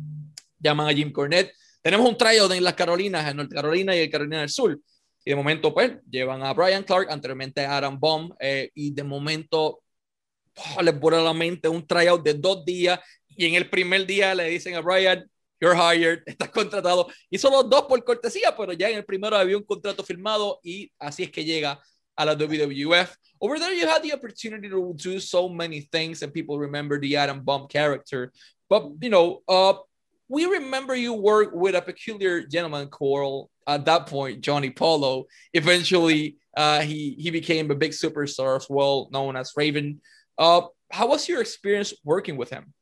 Llaman 0.61 0.89
a 0.89 0.93
Jim 0.93 1.11
Cornette. 1.11 1.53
Tenemos 1.81 2.07
un 2.07 2.17
tryout 2.17 2.51
en 2.51 2.63
las 2.63 2.73
Carolinas, 2.73 3.29
en 3.29 3.37
Norte 3.37 3.55
Carolina 3.55 3.95
y 3.95 3.99
en 3.99 4.11
Carolina 4.11 4.39
del 4.39 4.49
Sur. 4.49 4.79
Y 5.25 5.31
de 5.31 5.35
momento, 5.35 5.73
pues, 5.73 5.93
llevan 6.09 6.43
a 6.43 6.53
Brian 6.53 6.83
Clark, 6.83 7.09
anteriormente 7.09 7.65
a 7.65 7.77
Adam 7.77 7.99
Bomb, 7.99 8.33
eh, 8.39 8.69
y 8.73 8.93
de 8.93 9.03
momento 9.03 9.81
oh, 10.55 10.81
les 10.81 10.99
vuela 10.99 11.21
la 11.21 11.33
mente 11.33 11.67
un 11.67 11.85
tryout 11.85 12.23
de 12.23 12.33
dos 12.33 12.65
días 12.65 12.99
y 13.35 13.45
en 13.45 13.55
el 13.55 13.69
primer 13.69 14.05
día 14.05 14.35
le 14.35 14.49
dicen 14.49 14.75
a 14.75 14.81
Brian, 14.81 15.29
you're 15.59 15.75
hired, 15.75 16.21
estás 16.27 16.49
contratado. 16.49 17.07
Hizo 17.29 17.49
los 17.49 17.69
dos 17.69 17.83
por 17.83 18.03
cortesía, 18.03 18.55
pero 18.55 18.73
ya 18.73 18.89
en 18.89 18.97
el 18.97 19.05
primero 19.05 19.35
había 19.35 19.57
un 19.57 19.63
contrato 19.63 20.03
firmado 20.03 20.59
y 20.63 20.91
así 20.99 21.23
es 21.23 21.31
que 21.31 21.43
llega 21.43 21.81
a 22.15 22.25
la 22.25 22.35
WWF. 22.35 23.15
Over 23.39 23.59
there, 23.59 23.75
you 23.75 23.87
had 23.87 24.01
the 24.01 24.13
opportunity 24.13 24.69
to 24.69 24.93
do 24.95 25.19
so 25.19 25.49
many 25.49 25.81
things, 25.81 26.21
and 26.21 26.31
people 26.31 26.57
remember 26.57 26.99
the 26.99 27.17
Adam 27.17 27.43
Bomb 27.43 27.67
character. 27.67 28.31
But 28.69 28.91
you 29.01 29.09
know, 29.09 29.41
uh, 29.47 29.73
we 30.29 30.45
remember 30.45 30.95
you 30.95 31.13
work 31.13 31.51
with 31.53 31.75
a 31.75 31.81
peculiar 31.81 32.45
gentleman 32.45 32.87
called 32.87 33.49
at 33.67 33.85
that 33.85 34.07
point 34.07 34.41
Johnny 34.41 34.69
Polo. 34.69 35.25
Eventually, 35.53 36.37
uh, 36.55 36.81
he 36.81 37.15
he 37.19 37.31
became 37.31 37.71
a 37.71 37.75
big 37.75 37.91
superstar 37.91 38.55
as 38.55 38.67
well, 38.69 39.09
known 39.11 39.35
as 39.35 39.53
Raven. 39.55 40.01
Uh, 40.37 40.61
how 40.91 41.07
was 41.07 41.27
your 41.27 41.41
experience 41.41 41.93
working 42.03 42.37
with 42.37 42.49
him? 42.49 42.73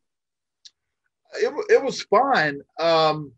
it, 1.34 1.54
it 1.70 1.84
was 1.84 2.02
fine. 2.04 2.62
Um, 2.80 3.32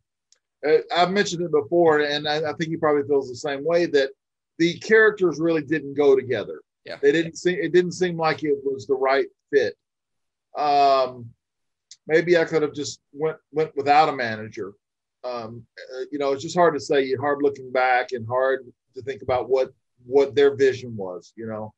I've 0.96 1.12
mentioned 1.12 1.44
it 1.44 1.52
before, 1.52 2.00
and 2.00 2.28
I, 2.28 2.38
I, 2.38 2.54
think 2.54 2.70
he 2.70 2.78
probably 2.78 3.04
feels 3.04 3.30
the 3.30 3.36
same 3.36 3.66
way 3.66 3.86
that 3.88 4.12
the 4.60 4.78
characters 4.80 5.40
really 5.40 5.62
didn't 5.62 5.96
go 5.96 6.16
together. 6.16 6.62
Yeah, 6.86 6.98
they 7.02 7.12
didn't 7.12 7.36
seem 7.36 7.60
it 7.62 7.74
didn't 7.74 7.94
seem 7.94 8.18
like 8.18 8.44
it 8.44 8.58
was 8.64 8.88
the 8.88 8.96
right 8.96 9.28
fit. 9.52 9.76
Um, 10.58 11.30
maybe 12.08 12.38
I 12.38 12.46
could 12.46 12.62
have 12.62 12.74
just 12.74 13.02
went 13.12 13.38
went 13.52 13.76
without 13.76 14.10
a 14.10 14.16
manager. 14.16 14.74
Um, 15.24 15.66
uh, 15.96 16.04
you 16.12 16.20
know, 16.20 16.34
it's 16.34 16.44
just 16.44 16.58
hard 16.58 16.74
to 16.74 16.80
say. 16.80 17.14
Hard 17.16 17.42
looking 17.42 17.72
back, 17.72 18.12
and 18.12 18.28
hard 18.28 18.66
to 18.96 19.02
think 19.02 19.22
about 19.22 19.50
what 19.50 19.72
what 20.06 20.36
their 20.36 20.56
vision 20.56 20.96
was. 20.96 21.34
You 21.36 21.48
know, 21.48 21.74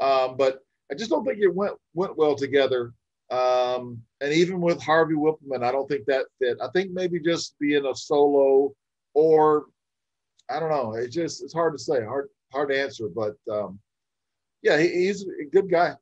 um, 0.00 0.36
but 0.36 0.60
I 0.90 0.94
just 0.94 1.10
don't 1.10 1.24
think 1.24 1.38
it 1.40 1.54
went 1.54 1.74
went 1.94 2.16
well 2.16 2.34
together. 2.34 2.92
Um, 3.30 4.02
and 4.20 4.32
even 4.32 4.60
with 4.60 4.82
Harvey 4.82 5.14
Wippleman, 5.14 5.62
I 5.62 5.70
don't 5.70 5.88
think 5.88 6.06
that 6.06 6.26
fit. 6.40 6.58
I 6.60 6.68
think 6.74 6.90
maybe 6.90 7.20
just 7.20 7.56
being 7.60 7.86
a 7.86 7.94
solo 7.94 8.72
or 9.14 9.66
I 10.48 10.58
don't 10.58 10.70
know. 10.70 10.94
It's 10.94 11.14
just 11.14 11.42
it's 11.42 11.54
hard 11.54 11.74
to 11.74 11.78
say, 11.78 12.04
hard 12.04 12.28
hard 12.52 12.70
to 12.70 12.80
answer, 12.80 13.08
but 13.08 13.36
um, 13.50 13.78
yeah, 14.62 14.78
he, 14.78 14.88
he's 14.88 15.22
a 15.22 15.44
good 15.50 15.70
guy. 15.70 15.94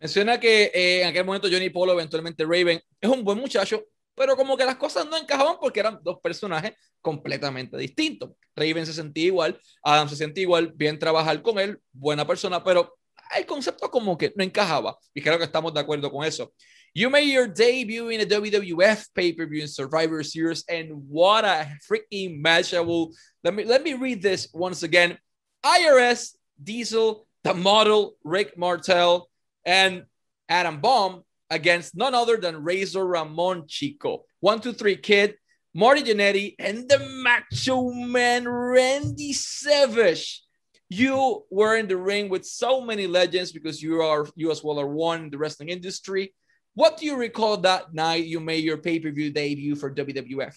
Menciona 0.00 0.40
que 0.40 0.70
eh, 0.74 1.02
en 1.02 1.08
aquel 1.08 1.26
momento 1.26 1.48
Johnny 1.50 1.68
Polo, 1.68 1.92
eventualmente 1.92 2.44
Raven, 2.44 2.80
es 3.00 3.10
un 3.10 3.22
buen 3.22 3.38
muchacho, 3.38 3.84
pero 4.14 4.34
como 4.34 4.56
que 4.56 4.64
las 4.64 4.76
cosas 4.76 5.06
no 5.06 5.16
encajaban 5.16 5.56
porque 5.60 5.80
eran 5.80 6.00
dos 6.02 6.18
personajes 6.22 6.72
completamente 7.02 7.76
distintos. 7.76 8.30
Raven 8.56 8.86
se 8.86 8.94
sentía 8.94 9.26
igual, 9.26 9.60
Adam 9.82 10.08
se 10.08 10.16
sentía 10.16 10.42
igual, 10.42 10.72
bien 10.74 10.98
trabajar 10.98 11.40
con 11.42 11.58
él, 11.58 11.78
buena 11.92 12.26
persona, 12.26 12.64
pero 12.64 12.98
el 13.36 13.46
concepto 13.46 13.90
como 13.90 14.16
que 14.16 14.32
no 14.34 14.42
encajaba. 14.42 14.98
Y 15.14 15.22
creo 15.22 15.38
que 15.38 15.44
estamos 15.44 15.72
de 15.74 15.80
acuerdo 15.80 16.10
con 16.10 16.24
eso. 16.24 16.52
You 16.92 17.08
made 17.08 17.30
your 17.30 17.46
debut 17.46 18.10
in 18.10 18.20
a 18.20 18.24
WWF 18.24 19.12
pay-per-view 19.14 19.62
in 19.62 19.68
Survivor 19.68 20.24
Series, 20.24 20.64
and 20.68 20.90
what 21.08 21.44
a 21.44 21.78
freaking 21.88 22.40
match! 22.40 22.74
I 22.74 22.80
will 22.80 23.14
let 23.44 23.54
me 23.54 23.64
let 23.64 23.84
me 23.84 23.94
read 23.94 24.20
this 24.20 24.48
once 24.52 24.82
again. 24.82 25.16
IRS 25.64 26.34
Diesel, 26.60 27.28
the 27.44 27.54
model 27.54 28.16
Rick 28.24 28.58
Martel, 28.58 29.29
and 29.64 30.04
Adam 30.48 30.80
Bomb 30.80 31.22
against 31.50 31.96
none 31.96 32.14
other 32.14 32.36
than 32.36 32.62
Razor 32.62 33.06
Ramon 33.06 33.64
Chico. 33.66 34.24
One, 34.40 34.60
two, 34.60 34.72
three, 34.72 34.96
kid, 34.96 35.36
Marty 35.74 36.02
Jannetty, 36.02 36.54
and 36.58 36.88
the 36.88 36.98
Macho 36.98 37.90
Man 37.90 38.48
Randy 38.48 39.32
Savage 39.32 40.42
you 40.90 41.44
were 41.50 41.76
in 41.76 41.86
the 41.86 41.96
ring 41.96 42.28
with 42.28 42.44
so 42.44 42.80
many 42.80 43.06
legends 43.06 43.52
because 43.52 43.80
you 43.80 44.02
are 44.02 44.26
you 44.34 44.50
as 44.50 44.62
well 44.62 44.80
are 44.80 44.88
one 44.88 45.24
in 45.24 45.30
the 45.30 45.38
wrestling 45.38 45.70
industry. 45.70 46.34
What 46.74 46.98
do 46.98 47.06
you 47.06 47.16
recall 47.16 47.56
that 47.58 47.94
night 47.94 48.26
you 48.26 48.40
made 48.40 48.64
your 48.64 48.76
pay 48.76 48.98
per 48.98 49.10
view 49.10 49.30
debut 49.30 49.76
for 49.76 49.94
WWF? 49.94 50.56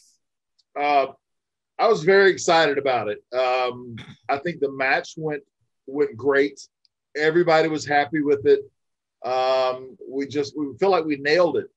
Uh, 0.78 1.08
I 1.78 1.88
was 1.88 2.04
very 2.04 2.32
excited 2.32 2.80
about 2.80 3.10
it. 3.10 3.20
Um, 3.32 3.96
I 4.28 4.38
think 4.40 4.60
the 4.60 4.72
match 4.72 5.14
went 5.18 5.44
went 5.86 6.18
great. 6.18 6.60
Everybody 7.16 7.68
was 7.68 7.86
happy 7.86 8.22
with 8.22 8.46
it. 8.48 8.62
Um, 9.24 9.98
we 10.08 10.28
just 10.28 10.58
we 10.58 10.76
feel 10.78 10.92
like 10.92 11.06
we 11.06 11.18
nailed 11.18 11.58
it. 11.58 11.70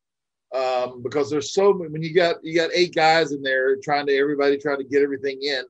Um, 0.55 1.03
because 1.03 1.29
there's 1.29 1.53
so 1.53 1.73
many. 1.73 1.91
When 1.91 2.03
you 2.03 2.15
got 2.15 2.37
you 2.43 2.55
got 2.55 2.71
eight 2.73 2.95
guys 2.95 3.33
in 3.33 3.43
there 3.43 3.77
trying 3.77 4.07
to 4.07 4.17
everybody 4.17 4.59
trying 4.59 4.79
to 4.79 4.85
get 4.85 5.03
everything 5.03 5.43
in, 5.43 5.65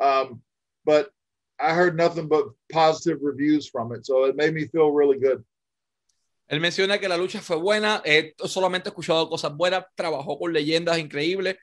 um, 0.00 0.42
but 0.84 1.10
I 1.58 1.74
heard 1.74 1.96
nothing 1.96 2.28
but 2.28 2.46
positive 2.70 3.18
reviews 3.22 3.68
from 3.68 3.92
it, 3.92 4.06
so 4.06 4.24
it 4.24 4.36
made 4.36 4.54
me 4.54 4.66
feel 4.66 4.90
really 4.92 5.18
good. 5.18 5.44
Él 6.48 6.60
menciona 6.60 6.98
que 6.98 7.08
la 7.08 7.16
lucha 7.16 7.40
fue 7.40 7.56
buena, 7.56 8.02
eh, 8.04 8.34
solamente 8.44 8.88
he 8.88 8.90
escuchado 8.90 9.28
cosas 9.28 9.56
buenas, 9.56 9.84
trabajó 9.94 10.36
con 10.38 10.52
leyendas 10.52 10.98
increíbles, 10.98 11.56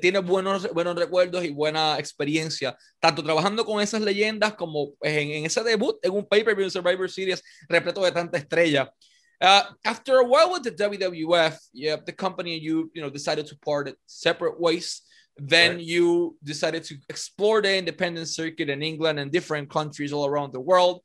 tiene 0.00 0.20
buenos, 0.20 0.72
buenos 0.72 0.96
recuerdos 0.96 1.44
y 1.44 1.50
buena 1.50 1.98
experiencia, 1.98 2.76
tanto 2.98 3.22
trabajando 3.22 3.64
con 3.64 3.80
esas 3.82 4.00
leyendas 4.00 4.54
como 4.54 4.94
en, 5.02 5.30
en 5.30 5.44
ese 5.44 5.62
debut 5.62 5.98
en 6.02 6.12
un 6.12 6.26
pay-per-view 6.26 6.70
Survivor 6.70 7.10
Series 7.10 7.42
repleto 7.68 8.02
de 8.02 8.12
tanta 8.12 8.38
estrella. 8.38 8.90
Uh, 9.38 9.62
after 9.84 10.18
a 10.18 10.24
while 10.24 10.50
with 10.50 10.62
the 10.62 10.70
WWF, 10.70 11.58
yeah, 11.74 11.96
the 11.96 12.12
company 12.12 12.58
you 12.58 12.90
you 12.94 13.02
know 13.02 13.10
decided 13.10 13.46
to 13.46 13.56
part 13.58 13.88
it 13.88 13.96
separate 14.06 14.58
ways. 14.58 15.02
Then 15.36 15.76
right. 15.76 15.84
you 15.84 16.38
decided 16.42 16.84
to 16.84 16.94
explore 17.10 17.60
the 17.60 17.76
independent 17.76 18.28
circuit 18.28 18.70
in 18.70 18.82
England 18.82 19.18
and 19.18 19.30
different 19.30 19.68
countries 19.68 20.10
all 20.10 20.24
around 20.24 20.54
the 20.54 20.60
world, 20.60 21.02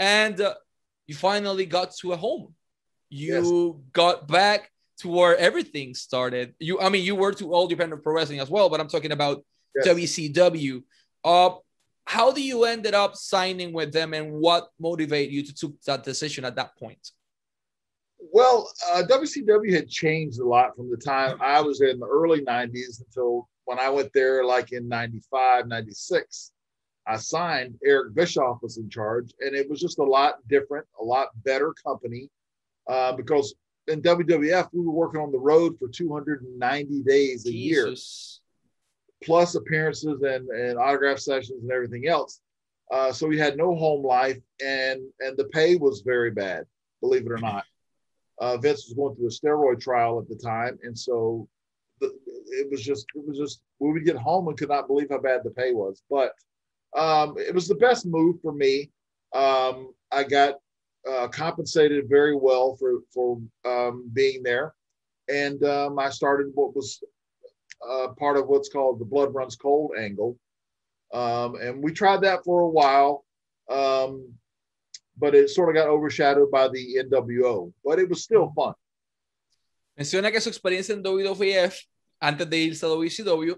and 0.00 0.40
uh, 0.40 0.54
you 1.06 1.14
finally 1.14 1.66
got 1.66 1.94
to 2.00 2.14
a 2.14 2.16
home. 2.16 2.52
You 3.10 3.76
yes. 3.76 3.92
got 3.92 4.26
back 4.26 4.72
to 4.98 5.08
where 5.08 5.36
everything 5.36 5.94
started. 5.94 6.54
You, 6.58 6.80
I 6.80 6.88
mean, 6.88 7.04
you 7.04 7.14
were 7.14 7.32
to 7.34 7.52
All 7.52 7.68
Japan 7.68 7.92
Pro 8.02 8.14
Wrestling 8.14 8.40
as 8.40 8.50
well, 8.50 8.68
but 8.68 8.80
I'm 8.80 8.88
talking 8.88 9.12
about 9.12 9.44
yes. 9.76 9.88
WCW. 9.88 10.82
Uh, 11.24 11.50
how 12.04 12.32
do 12.32 12.42
you 12.42 12.64
ended 12.64 12.94
up 12.94 13.16
signing 13.16 13.72
with 13.72 13.92
them, 13.92 14.14
and 14.14 14.32
what 14.32 14.68
motivated 14.80 15.32
you 15.32 15.42
to 15.44 15.54
take 15.54 15.80
that 15.82 16.04
decision 16.04 16.44
at 16.44 16.56
that 16.56 16.76
point? 16.78 17.10
Well, 18.32 18.70
uh, 18.90 19.02
WCW 19.08 19.72
had 19.72 19.88
changed 19.88 20.40
a 20.40 20.44
lot 20.44 20.74
from 20.74 20.90
the 20.90 20.96
time 20.96 21.38
I 21.40 21.60
was 21.60 21.80
in 21.80 22.00
the 22.00 22.06
early 22.06 22.40
90s 22.40 23.00
until 23.00 23.48
when 23.66 23.78
I 23.78 23.90
went 23.90 24.10
there, 24.12 24.44
like 24.44 24.72
in 24.72 24.88
95, 24.88 25.66
96. 25.66 26.52
I 27.06 27.16
signed, 27.16 27.78
Eric 27.84 28.14
Bischoff 28.14 28.58
was 28.60 28.76
in 28.76 28.90
charge, 28.90 29.32
and 29.40 29.54
it 29.54 29.68
was 29.70 29.80
just 29.80 29.98
a 29.98 30.04
lot 30.04 30.36
different, 30.48 30.86
a 31.00 31.04
lot 31.04 31.28
better 31.42 31.72
company 31.84 32.28
uh, 32.88 33.12
because 33.12 33.54
in 33.88 34.02
WWF, 34.02 34.68
we 34.72 34.80
were 34.80 34.92
working 34.92 35.20
on 35.20 35.32
the 35.32 35.38
road 35.38 35.78
for 35.78 35.88
290 35.88 37.02
days 37.02 37.46
a 37.46 37.50
Jesus. 37.50 38.40
year, 38.40 39.26
plus 39.26 39.54
appearances 39.54 40.22
and, 40.22 40.48
and 40.48 40.78
autograph 40.78 41.18
sessions 41.18 41.62
and 41.62 41.72
everything 41.72 42.06
else. 42.06 42.40
Uh, 42.90 43.12
so 43.12 43.26
we 43.26 43.38
had 43.38 43.56
no 43.56 43.74
home 43.74 44.04
life, 44.04 44.38
and 44.64 45.00
and 45.20 45.36
the 45.36 45.44
pay 45.52 45.76
was 45.76 46.00
very 46.00 46.30
bad, 46.30 46.64
believe 47.00 47.26
it 47.26 47.32
or 47.32 47.38
not. 47.38 47.64
Uh, 48.40 48.56
Vince 48.56 48.86
was 48.86 48.94
going 48.94 49.14
through 49.16 49.26
a 49.26 49.30
steroid 49.30 49.80
trial 49.80 50.18
at 50.20 50.28
the 50.28 50.36
time, 50.36 50.78
and 50.82 50.98
so 50.98 51.48
the, 52.00 52.06
it 52.46 52.70
was 52.70 52.82
just 52.82 53.06
it 53.14 53.26
was 53.26 53.36
just 53.36 53.60
we 53.78 53.92
would 53.92 54.04
get 54.04 54.16
home 54.16 54.48
and 54.48 54.56
could 54.56 54.70
not 54.70 54.86
believe 54.86 55.08
how 55.10 55.18
bad 55.18 55.42
the 55.44 55.50
pay 55.50 55.72
was. 55.72 56.02
But 56.08 56.32
um, 56.96 57.36
it 57.36 57.54
was 57.54 57.68
the 57.68 57.74
best 57.74 58.06
move 58.06 58.36
for 58.40 58.52
me. 58.52 58.90
Um, 59.34 59.92
I 60.10 60.22
got 60.22 60.54
uh, 61.08 61.28
compensated 61.28 62.08
very 62.08 62.36
well 62.36 62.76
for 62.76 63.00
for 63.12 63.40
um, 63.64 64.10
being 64.12 64.42
there, 64.42 64.74
and 65.28 65.62
um, 65.64 65.98
I 65.98 66.10
started 66.10 66.48
what 66.54 66.74
was 66.74 67.02
uh, 67.88 68.08
part 68.18 68.36
of 68.36 68.48
what's 68.48 68.68
called 68.68 68.98
the 68.98 69.04
blood 69.04 69.34
runs 69.34 69.56
cold 69.56 69.92
angle, 69.98 70.38
um, 71.12 71.54
and 71.56 71.82
we 71.82 71.92
tried 71.92 72.22
that 72.22 72.44
for 72.44 72.60
a 72.60 72.68
while, 72.68 73.24
um, 73.70 74.32
but 75.16 75.34
it 75.34 75.50
sort 75.50 75.70
of 75.70 75.74
got 75.74 75.88
overshadowed 75.88 76.50
by 76.50 76.68
the 76.68 77.04
NWO. 77.04 77.72
But 77.84 77.98
it 77.98 78.08
was 78.08 78.22
still 78.22 78.52
fun. 78.54 78.74
Menciona 79.98 80.30
que 80.30 80.40
su 80.40 80.50
experiencia 80.50 80.94
en 80.94 81.02
WWF 81.02 81.74
antes 82.20 82.48
de 82.48 82.68
irse 82.68 82.84
a 82.84 82.88
WCW 82.88 83.56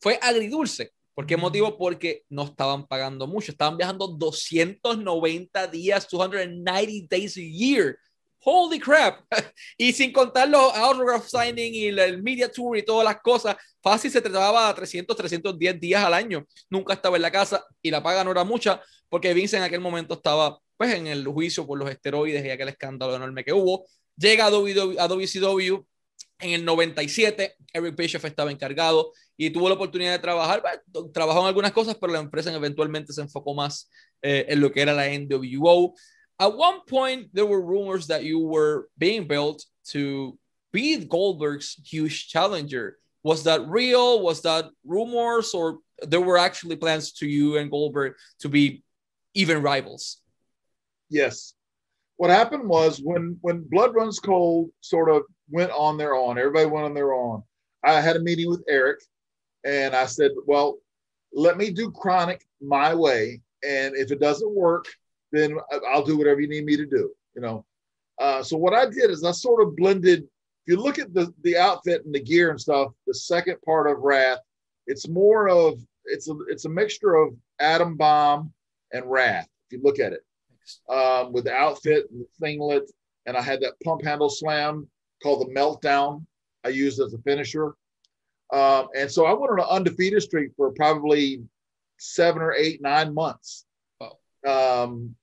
fue 0.00 0.18
agridulce. 0.20 0.90
¿Por 1.14 1.26
qué 1.26 1.36
motivo? 1.36 1.76
Porque 1.76 2.24
no 2.28 2.44
estaban 2.44 2.86
pagando 2.86 3.26
mucho. 3.26 3.52
Estaban 3.52 3.76
viajando 3.76 4.08
290 4.08 5.66
días, 5.66 6.08
290 6.10 6.72
days 7.08 7.36
a 7.36 7.40
year. 7.40 7.96
Holy 8.44 8.80
crap. 8.80 9.20
y 9.78 9.92
sin 9.92 10.12
contar 10.12 10.48
los 10.48 10.74
autograph 10.74 11.28
signing 11.28 11.74
y 11.74 11.86
el 11.86 12.22
media 12.22 12.50
tour 12.50 12.76
y 12.76 12.82
todas 12.82 13.04
las 13.04 13.20
cosas, 13.20 13.56
fácil 13.82 14.10
se 14.10 14.20
trataba 14.20 14.68
a 14.68 14.74
300, 14.74 15.16
310 15.16 15.78
días 15.78 16.02
al 16.02 16.14
año. 16.14 16.46
Nunca 16.70 16.94
estaba 16.94 17.16
en 17.16 17.22
la 17.22 17.30
casa 17.30 17.64
y 17.80 17.90
la 17.90 18.02
paga 18.02 18.24
no 18.24 18.30
era 18.30 18.44
mucha 18.44 18.80
porque 19.12 19.34
Vince 19.34 19.58
en 19.58 19.62
aquel 19.62 19.80
momento 19.80 20.14
estaba 20.14 20.58
pues 20.78 20.94
en 20.94 21.06
el 21.06 21.26
juicio 21.26 21.66
por 21.66 21.78
los 21.78 21.90
esteroides 21.90 22.42
y 22.44 22.48
aquel 22.48 22.70
escándalo 22.70 23.14
enorme 23.14 23.44
que 23.44 23.52
hubo. 23.52 23.84
Llega 24.16 24.46
a 24.46 24.50
WCW 24.50 25.84
en 26.42 26.52
el 26.52 26.64
97, 26.64 27.54
Eric 27.72 27.96
Bischoff 27.96 28.24
estaba 28.24 28.50
encargado 28.50 29.12
y 29.36 29.50
tuvo 29.50 29.68
la 29.68 29.76
oportunidad 29.76 30.12
de 30.12 30.18
trabajar. 30.18 30.62
Trabajó 31.12 31.40
en 31.40 31.46
algunas 31.46 31.72
cosas, 31.72 31.96
pero 32.00 32.12
la 32.12 32.18
empresa 32.18 32.52
eventualmente 32.54 33.12
se 33.12 33.22
enfocó 33.22 33.54
más 33.54 33.88
eh, 34.20 34.46
en 34.48 34.60
lo 34.60 34.70
que 34.70 34.82
era 34.82 34.92
la 34.92 35.06
NWO. 35.06 35.94
At 36.38 36.52
one 36.54 36.80
point, 36.86 37.32
there 37.32 37.46
were 37.46 37.60
rumors 37.60 38.06
that 38.08 38.24
you 38.24 38.40
were 38.40 38.88
being 38.98 39.26
built 39.26 39.64
to 39.90 40.38
be 40.72 40.96
Goldberg's 40.96 41.80
huge 41.84 42.28
challenger. 42.28 42.98
Was 43.22 43.44
that 43.44 43.68
real? 43.68 44.20
Was 44.22 44.42
that 44.42 44.70
rumors? 44.84 45.54
Or 45.54 45.78
there 46.00 46.20
were 46.20 46.38
actually 46.38 46.76
plans 46.76 47.12
to 47.14 47.26
you 47.26 47.56
and 47.56 47.70
Goldberg 47.70 48.14
to 48.40 48.48
be 48.48 48.82
even 49.34 49.62
rivals? 49.62 50.18
Yes. 51.08 51.54
What 52.22 52.30
happened 52.30 52.68
was 52.68 53.00
when 53.02 53.36
when 53.40 53.66
Blood 53.68 53.96
Runs 53.96 54.20
Cold 54.20 54.70
sort 54.80 55.10
of 55.10 55.22
went 55.50 55.72
on 55.72 55.96
their 55.96 56.14
own, 56.14 56.38
everybody 56.38 56.66
went 56.66 56.84
on 56.84 56.94
their 56.94 57.14
own. 57.14 57.42
I 57.82 58.00
had 58.00 58.14
a 58.14 58.20
meeting 58.20 58.48
with 58.48 58.62
Eric 58.68 59.00
and 59.64 59.92
I 59.92 60.06
said, 60.06 60.30
well, 60.46 60.78
let 61.32 61.56
me 61.56 61.72
do 61.72 61.90
chronic 61.90 62.46
my 62.60 62.94
way. 62.94 63.42
And 63.68 63.96
if 63.96 64.12
it 64.12 64.20
doesn't 64.20 64.54
work, 64.54 64.86
then 65.32 65.58
I'll 65.92 66.04
do 66.04 66.16
whatever 66.16 66.40
you 66.40 66.46
need 66.46 66.64
me 66.64 66.76
to 66.76 66.86
do, 66.86 67.10
you 67.34 67.42
know. 67.42 67.64
Uh, 68.20 68.40
so 68.44 68.56
what 68.56 68.72
I 68.72 68.84
did 68.84 69.10
is 69.10 69.24
I 69.24 69.32
sort 69.32 69.60
of 69.60 69.74
blended. 69.74 70.20
If 70.22 70.28
you 70.68 70.76
look 70.76 71.00
at 71.00 71.12
the 71.12 71.34
the 71.42 71.56
outfit 71.56 72.04
and 72.04 72.14
the 72.14 72.22
gear 72.22 72.50
and 72.50 72.60
stuff, 72.60 72.92
the 73.04 73.14
second 73.14 73.56
part 73.62 73.90
of 73.90 73.98
Wrath, 73.98 74.38
it's 74.86 75.08
more 75.08 75.48
of 75.48 75.80
it's 76.04 76.28
a 76.28 76.36
it's 76.46 76.66
a 76.66 76.68
mixture 76.68 77.16
of 77.16 77.34
Adam 77.58 77.96
Bomb 77.96 78.52
and 78.92 79.10
Wrath. 79.10 79.48
If 79.66 79.76
you 79.76 79.82
look 79.82 79.98
at 79.98 80.12
it, 80.12 80.24
um, 80.88 81.32
with 81.32 81.44
the 81.44 81.52
outfit 81.52 82.06
and 82.10 82.20
the 82.20 82.26
singlet, 82.40 82.90
and 83.26 83.36
I 83.36 83.42
had 83.42 83.60
that 83.60 83.74
pump 83.84 84.02
handle 84.04 84.30
slam 84.30 84.88
called 85.22 85.46
the 85.46 85.54
Meltdown. 85.54 86.24
I 86.64 86.68
used 86.68 87.00
as 87.00 87.14
a 87.14 87.18
finisher. 87.18 87.74
Um, 88.52 88.88
and 88.96 89.10
so 89.10 89.24
I 89.24 89.32
went 89.32 89.52
on 89.52 89.60
an 89.60 89.66
undefeated 89.70 90.22
streak 90.22 90.50
for 90.56 90.72
probably 90.72 91.42
seven 91.98 92.42
or 92.42 92.52
eight, 92.52 92.82
nine 92.82 93.14
months. 93.14 93.64
Um, 94.46 95.14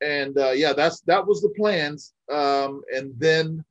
and 0.00 0.38
uh, 0.38 0.52
yeah, 0.52 0.72
that's 0.72 1.00
that 1.02 1.26
was 1.26 1.42
the 1.42 1.50
plans. 1.50 2.12
Um, 2.30 2.82
and 2.94 3.12
then 3.18 3.64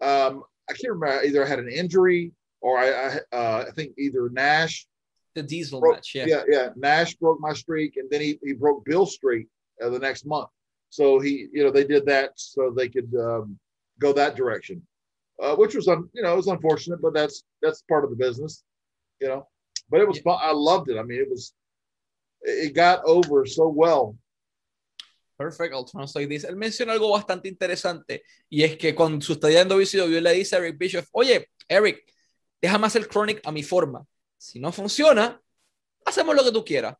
um, 0.00 0.42
I 0.68 0.72
can't 0.72 0.94
remember 0.94 1.24
either 1.24 1.44
I 1.44 1.48
had 1.48 1.58
an 1.58 1.68
injury 1.68 2.32
or 2.60 2.78
I 2.78 2.88
I, 2.88 3.36
uh, 3.36 3.64
I 3.68 3.70
think 3.72 3.92
either 3.98 4.28
Nash. 4.30 4.86
The 5.34 5.42
Diesel 5.42 5.80
broke, 5.80 5.96
match, 5.96 6.14
yeah. 6.14 6.24
yeah, 6.26 6.42
yeah. 6.48 6.68
Nash 6.76 7.14
broke 7.16 7.38
my 7.40 7.52
streak, 7.52 7.98
and 7.98 8.08
then 8.10 8.22
he, 8.22 8.38
he 8.42 8.54
broke 8.54 8.86
Bill's 8.86 9.14
streak 9.14 9.48
uh, 9.82 9.88
the 9.88 9.98
next 9.98 10.26
month. 10.26 10.48
So 10.90 11.18
he, 11.18 11.48
you 11.52 11.64
know, 11.64 11.70
they 11.70 11.84
did 11.84 12.06
that 12.06 12.32
so 12.36 12.70
they 12.70 12.88
could 12.88 13.12
um, 13.18 13.58
go 13.98 14.12
that 14.12 14.36
direction 14.36 14.82
uh, 15.42 15.54
which 15.56 15.74
was 15.74 15.88
un, 15.88 16.08
you 16.12 16.22
know 16.22 16.32
it 16.32 16.36
was 16.36 16.46
unfortunate, 16.46 17.00
but 17.00 17.14
that's 17.14 17.44
that's 17.62 17.82
part 17.82 18.04
of 18.04 18.10
the 18.10 18.16
business, 18.16 18.64
you 19.20 19.28
know. 19.28 19.48
But 19.90 20.00
it 20.00 20.08
was 20.08 20.18
fun. 20.20 20.38
I 20.40 20.52
loved 20.52 20.90
it. 20.90 20.98
I 20.98 21.02
mean, 21.02 21.20
it 21.20 21.30
was 21.30 21.52
it 22.42 22.74
got 22.74 23.04
over 23.04 23.46
so 23.46 23.68
well. 23.68 24.16
Perfect, 25.38 25.74
I'll 25.74 25.84
translate 25.84 26.28
this. 26.30 26.44
Él 26.44 26.56
menciona 26.56 26.92
algo 26.92 27.10
bastante 27.10 27.48
interesante 27.48 28.22
y 28.48 28.62
es 28.62 28.78
que 28.78 28.94
cuando 28.94 29.20
su 29.20 29.34
estadía 29.34 29.60
en 29.60 29.68
WCW 29.68 30.20
le 30.22 30.32
dice 30.32 30.56
a 30.56 30.60
Eric 30.60 30.78
Bischoff, 30.78 31.08
oye, 31.12 31.50
Eric, 31.68 32.02
déjame 32.62 32.86
hacer 32.86 33.06
Chronic 33.06 33.42
a 33.44 33.52
mi 33.52 33.62
forma. 33.62 34.06
Si 34.38 34.58
no 34.58 34.72
funciona, 34.72 35.38
hacemos 36.06 36.34
lo 36.34 36.42
que 36.42 36.52
tú 36.52 36.64
quieras. 36.64 36.96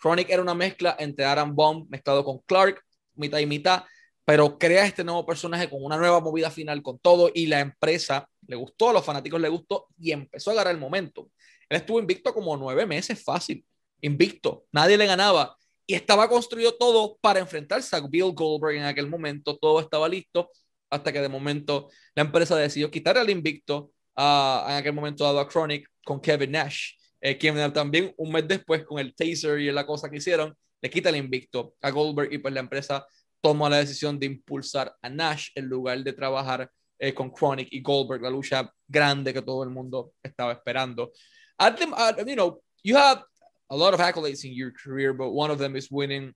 Chronic 0.00 0.30
era 0.30 0.42
una 0.42 0.54
mezcla 0.54 0.96
entre 0.98 1.24
Aaron 1.24 1.54
Bomb 1.54 1.88
mezclado 1.90 2.24
con 2.24 2.38
Clark, 2.46 2.82
mitad 3.14 3.38
y 3.38 3.46
mitad 3.46 3.84
pero 4.30 4.58
crea 4.58 4.86
este 4.86 5.02
nuevo 5.02 5.26
personaje 5.26 5.68
con 5.68 5.82
una 5.82 5.96
nueva 5.96 6.20
movida 6.20 6.52
final 6.52 6.82
con 6.84 7.00
todo 7.00 7.32
y 7.34 7.46
la 7.46 7.58
empresa 7.58 8.28
le 8.46 8.54
gustó, 8.54 8.90
a 8.90 8.92
los 8.92 9.04
fanáticos 9.04 9.40
le 9.40 9.48
gustó 9.48 9.88
y 9.98 10.12
empezó 10.12 10.50
a 10.50 10.52
agarrar 10.52 10.72
el 10.72 10.80
momento. 10.80 11.30
Él 11.68 11.78
estuvo 11.78 11.98
invicto 11.98 12.32
como 12.32 12.56
nueve 12.56 12.86
meses 12.86 13.20
fácil, 13.24 13.64
invicto, 14.00 14.66
nadie 14.70 14.96
le 14.96 15.06
ganaba 15.06 15.56
y 15.84 15.94
estaba 15.94 16.28
construido 16.28 16.76
todo 16.76 17.18
para 17.20 17.40
enfrentarse 17.40 17.96
a 17.96 18.00
Bill 18.00 18.32
Goldberg 18.32 18.76
en 18.76 18.84
aquel 18.84 19.08
momento, 19.08 19.58
todo 19.58 19.80
estaba 19.80 20.08
listo 20.08 20.52
hasta 20.90 21.12
que 21.12 21.20
de 21.20 21.28
momento 21.28 21.88
la 22.14 22.22
empresa 22.22 22.54
decidió 22.54 22.88
quitar 22.88 23.16
el 23.16 23.30
invicto 23.30 23.90
uh, 24.16 24.68
en 24.68 24.76
aquel 24.76 24.92
momento 24.92 25.24
dado 25.24 25.40
a 25.40 25.48
Chronic 25.48 25.88
con 26.04 26.20
Kevin 26.20 26.52
Nash, 26.52 26.92
eh, 27.20 27.36
quien 27.36 27.72
también 27.72 28.12
un 28.16 28.32
mes 28.32 28.46
después 28.46 28.84
con 28.84 28.98
el 28.98 29.14
taser 29.14 29.60
y 29.60 29.70
la 29.70 29.86
cosa 29.86 30.08
que 30.08 30.16
hicieron, 30.16 30.56
le 30.80 30.90
quita 30.90 31.10
el 31.10 31.16
invicto 31.16 31.74
a 31.82 31.90
Goldberg 31.90 32.32
y 32.32 32.38
pues 32.38 32.54
la 32.54 32.60
empresa 32.60 33.06
toma 33.40 33.68
la 33.68 33.78
decisión 33.78 34.18
de 34.18 34.26
impulsar 34.26 34.94
a 35.02 35.08
Nash 35.08 35.48
en 35.54 35.66
lugar 35.66 36.02
de 36.02 36.12
trabajar 36.12 36.70
eh, 36.98 37.14
con 37.14 37.30
Chronic 37.30 37.68
y 37.70 37.80
Goldberg, 37.80 38.22
la 38.22 38.30
lucha 38.30 38.70
grande 38.86 39.32
que 39.32 39.42
todo 39.42 39.62
el 39.62 39.70
mundo 39.70 40.12
estaba 40.22 40.52
esperando. 40.52 41.12
At 41.58 41.76
the, 41.76 41.86
uh, 41.86 42.24
you 42.26 42.36
know, 42.36 42.62
you 42.82 42.96
have 42.96 43.22
a 43.70 43.76
lot 43.76 43.94
of 43.94 44.00
accolades 44.00 44.44
in 44.44 44.52
your 44.52 44.72
career, 44.72 45.12
but 45.12 45.30
one 45.30 45.50
of 45.50 45.58
them 45.58 45.76
is 45.76 45.90
winning 45.90 46.34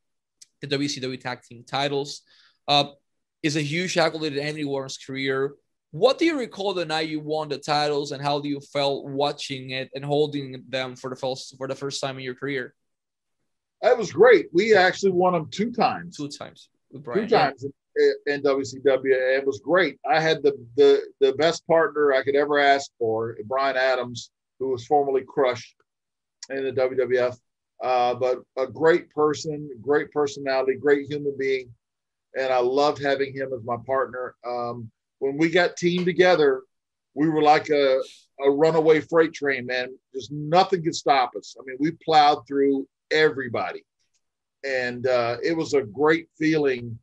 the 0.61 0.67
WCW 0.67 1.21
Tag 1.21 1.43
Team 1.43 1.65
titles. 1.67 2.23
Uh, 2.67 2.93
is 3.43 3.57
a 3.57 3.63
huge 3.63 3.99
accolade 3.99 4.37
in 4.37 4.43
anyone's 4.43 4.97
career. 4.97 5.55
What 5.95 6.19
do 6.19 6.25
you 6.25 6.37
recall 6.37 6.75
the 6.75 6.85
night 6.85 7.09
you 7.09 7.21
won 7.21 7.49
the 7.49 7.57
titles, 7.57 8.11
and 8.11 8.21
how 8.21 8.41
do 8.41 8.49
you 8.49 8.59
felt 8.59 9.05
watching 9.05 9.71
it 9.71 9.91
and 9.95 10.05
holding 10.05 10.65
them 10.69 10.97
for 10.97 11.09
the 11.09 11.15
first 11.15 11.57
for 11.57 11.69
the 11.69 11.77
first 11.77 12.01
time 12.01 12.19
in 12.19 12.25
your 12.25 12.35
career? 12.35 12.75
That 13.81 13.97
was 13.97 14.11
great. 14.11 14.49
We 14.53 14.75
actually 14.75 15.13
won 15.13 15.35
them 15.35 15.49
two 15.53 15.71
times. 15.71 16.17
Two 16.17 16.27
times. 16.27 16.69
Brian, 16.95 17.21
two 17.21 17.29
times 17.29 17.65
in, 17.95 18.15
in 18.27 18.43
WCW. 18.43 19.37
It 19.37 19.47
was 19.47 19.61
great. 19.61 20.01
I 20.05 20.19
had 20.19 20.43
the, 20.43 20.55
the 20.77 21.01
the 21.21 21.33
best 21.35 21.65
partner 21.69 22.13
I 22.13 22.25
could 22.25 22.35
ever 22.35 22.59
ask 22.59 22.91
for, 22.99 23.37
Brian 23.45 23.77
Adams, 23.77 24.33
who 24.59 24.71
was 24.71 24.85
formerly 24.87 25.23
Crush 25.25 25.77
in 26.51 26.65
the 26.65 26.73
WWF. 26.73 27.39
Uh, 27.81 28.15
but 28.15 28.39
a 28.59 28.67
great 28.67 29.11
person, 29.11 29.71
great 29.81 30.11
personality, 30.11 30.75
great 30.75 31.09
human 31.09 31.37
being, 31.39 31.73
and 32.37 32.53
I 32.53 32.59
loved 32.59 33.01
having 33.01 33.33
him 33.33 33.53
as 33.53 33.63
my 33.63 33.77
partner. 33.87 34.35
Um, 34.45 34.91
when 35.25 35.39
we 35.39 35.49
got 35.49 35.79
teamed 35.79 36.05
together, 36.05 36.63
we 37.15 37.31
were 37.31 37.41
like 37.41 37.71
a, 37.71 37.99
a 38.45 38.51
runaway 38.51 39.01
freight 39.01 39.33
train, 39.33 39.65
man. 39.65 39.89
Just 40.15 40.31
nothing 40.31 40.83
could 40.83 40.95
stop 40.95 41.33
us. 41.35 41.57
I 41.59 41.63
mean, 41.65 41.79
we 41.81 41.93
plowed 42.05 42.47
through 42.47 42.87
everybody. 43.11 43.87
And 44.65 45.07
uh, 45.07 45.39
it 45.43 45.57
was 45.57 45.73
a 45.73 45.83
great 45.83 46.29
feeling 46.39 46.99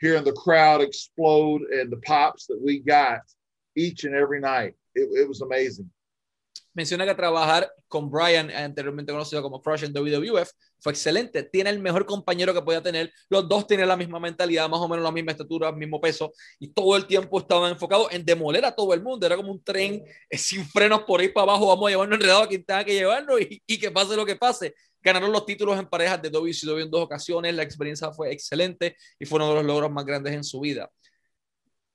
hearing 0.00 0.22
the 0.22 0.32
crowd 0.32 0.82
explode 0.82 1.62
and 1.62 1.90
the 1.90 1.96
pops 1.98 2.46
that 2.46 2.60
we 2.62 2.78
got 2.78 3.22
each 3.74 4.04
and 4.04 4.14
every 4.14 4.38
night. 4.38 4.74
It, 4.94 5.08
it 5.12 5.28
was 5.28 5.40
amazing. 5.40 5.90
Menciona 6.74 7.06
que 7.06 7.14
trabajar 7.14 7.72
con 7.88 8.10
Brian, 8.10 8.50
anteriormente 8.50 9.12
conocido 9.12 9.42
como 9.42 9.62
Crush 9.62 9.84
en 9.84 9.92
WWF, 9.92 10.50
fue 10.80 10.92
excelente. 10.92 11.44
Tiene 11.44 11.70
el 11.70 11.78
mejor 11.78 12.04
compañero 12.04 12.52
que 12.52 12.60
podía 12.60 12.82
tener. 12.82 13.12
Los 13.30 13.48
dos 13.48 13.66
tienen 13.66 13.88
la 13.88 13.96
misma 13.96 14.20
mentalidad, 14.20 14.68
más 14.68 14.80
o 14.80 14.88
menos 14.88 15.04
la 15.04 15.12
misma 15.12 15.32
estatura, 15.32 15.72
mismo 15.72 16.00
peso, 16.00 16.32
y 16.58 16.68
todo 16.68 16.96
el 16.96 17.06
tiempo 17.06 17.38
estaban 17.38 17.72
enfocados 17.72 18.08
en 18.12 18.24
demoler 18.24 18.64
a 18.64 18.74
todo 18.74 18.92
el 18.92 19.02
mundo. 19.02 19.24
Era 19.24 19.36
como 19.36 19.52
un 19.52 19.62
tren 19.62 20.04
sin 20.30 20.64
frenos 20.66 21.02
por 21.04 21.20
ahí 21.20 21.28
para 21.28 21.44
abajo. 21.44 21.68
Vamos 21.68 21.86
a 21.86 21.90
llevarnos 21.90 22.16
enredado 22.18 22.42
a 22.42 22.48
quien 22.48 22.64
tenga 22.64 22.84
que 22.84 22.94
llevarnos 22.94 23.40
y, 23.40 23.62
y 23.66 23.78
que 23.78 23.90
pase 23.90 24.16
lo 24.16 24.26
que 24.26 24.36
pase. 24.36 24.74
Ganaron 25.00 25.30
los 25.30 25.46
títulos 25.46 25.78
en 25.78 25.86
parejas 25.86 26.20
de 26.20 26.30
WCW 26.30 26.78
en 26.80 26.90
dos 26.90 27.02
ocasiones. 27.02 27.54
La 27.54 27.62
experiencia 27.62 28.10
fue 28.10 28.32
excelente 28.32 28.96
y 29.18 29.26
fue 29.26 29.36
uno 29.36 29.50
de 29.50 29.54
los 29.56 29.64
logros 29.64 29.90
más 29.90 30.04
grandes 30.04 30.34
en 30.34 30.42
su 30.42 30.60
vida. 30.60 30.90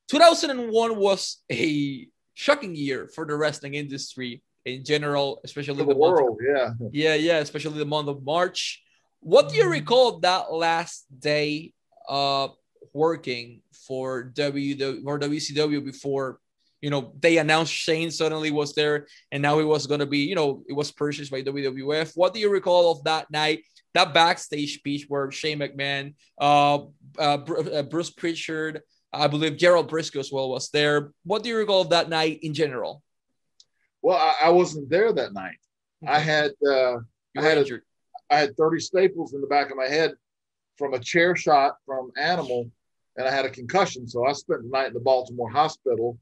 2001 0.07 0.93
was 0.97 1.43
a 1.51 2.09
shocking 2.33 2.75
year 2.75 3.07
for 3.07 3.27
the 3.27 3.35
wrestling 3.35 3.75
industry 3.75 4.41
in 4.75 4.85
general, 4.85 5.41
especially 5.43 5.77
the, 5.77 5.85
the 5.85 5.95
world. 5.95 6.39
Of, 6.41 6.47
yeah, 6.47 6.73
yeah, 6.91 7.15
yeah, 7.15 7.37
especially 7.39 7.77
the 7.77 7.85
month 7.85 8.07
of 8.07 8.23
March. 8.23 8.83
What 9.21 9.49
do 9.49 9.55
you 9.55 9.69
recall 9.69 10.15
of 10.15 10.21
that 10.21 10.51
last 10.51 11.05
day 11.19 11.73
of 12.07 12.55
working 12.93 13.61
for 13.87 14.23
W 14.23 15.01
for 15.03 15.19
WCW 15.19 15.83
before 15.83 16.39
you 16.81 16.89
know 16.89 17.13
they 17.19 17.37
announced 17.37 17.73
Shane 17.73 18.11
suddenly 18.11 18.51
was 18.51 18.73
there 18.73 19.07
and 19.31 19.41
now 19.41 19.59
he 19.59 19.65
was 19.65 19.87
going 19.87 19.99
to 19.99 20.05
be 20.05 20.19
you 20.19 20.35
know 20.35 20.63
it 20.67 20.73
was 20.73 20.91
purchased 20.91 21.31
by 21.31 21.41
WWF. 21.41 22.13
What 22.15 22.33
do 22.33 22.39
you 22.39 22.49
recall 22.49 22.91
of 22.91 23.03
that 23.03 23.29
night? 23.31 23.63
That 23.93 24.13
backstage 24.13 24.75
speech 24.75 25.05
where 25.07 25.31
Shane 25.31 25.59
McMahon, 25.59 26.13
uh, 26.39 26.83
uh, 27.17 27.37
uh 27.77 27.83
Bruce 27.83 28.11
Pritchard, 28.11 28.81
I 29.11 29.27
believe 29.27 29.57
Gerald 29.57 29.89
Brisco 29.89 30.19
as 30.19 30.31
well 30.31 30.49
was 30.49 30.69
there. 30.69 31.11
What 31.23 31.43
do 31.43 31.49
you 31.49 31.57
recall 31.57 31.81
of 31.81 31.89
that 31.89 32.09
night 32.09 32.39
in 32.43 32.53
general? 32.53 33.01
Well, 34.01 34.17
I, 34.17 34.47
I 34.47 34.49
wasn't 34.49 34.89
there 34.89 35.11
that 35.13 35.33
night. 35.33 35.57
I 36.07 36.19
had 36.19 36.51
uh, 36.65 36.97
I 37.37 37.41
had 37.41 37.57
a, 37.57 37.65
I 38.29 38.39
had 38.39 38.55
30 38.55 38.79
staples 38.79 39.33
in 39.33 39.41
the 39.41 39.47
back 39.47 39.69
of 39.69 39.77
my 39.77 39.87
head 39.87 40.13
from 40.77 40.93
a 40.93 40.99
chair 40.99 41.35
shot 41.35 41.75
from 41.85 42.11
Animal, 42.17 42.71
and 43.17 43.27
I 43.27 43.31
had 43.31 43.45
a 43.45 43.49
concussion. 43.49 44.07
So 44.07 44.25
I 44.25 44.33
spent 44.33 44.63
the 44.63 44.69
night 44.69 44.87
in 44.87 44.93
the 44.93 45.01
Baltimore 45.01 45.49
hospital, 45.49 46.17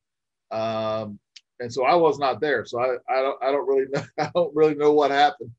um, 0.51 1.19
and 1.59 1.71
so 1.71 1.85
I 1.85 1.95
was 1.95 2.17
not 2.17 2.41
there. 2.41 2.65
So 2.65 2.79
I, 2.79 2.97
I 3.07 3.21
don't 3.21 3.43
I 3.43 3.51
don't 3.51 3.67
really 3.67 3.87
know 3.91 4.03
I 4.17 4.31
don't 4.33 4.55
really 4.55 4.75
know 4.75 4.93
what 4.93 5.11
happened. 5.11 5.51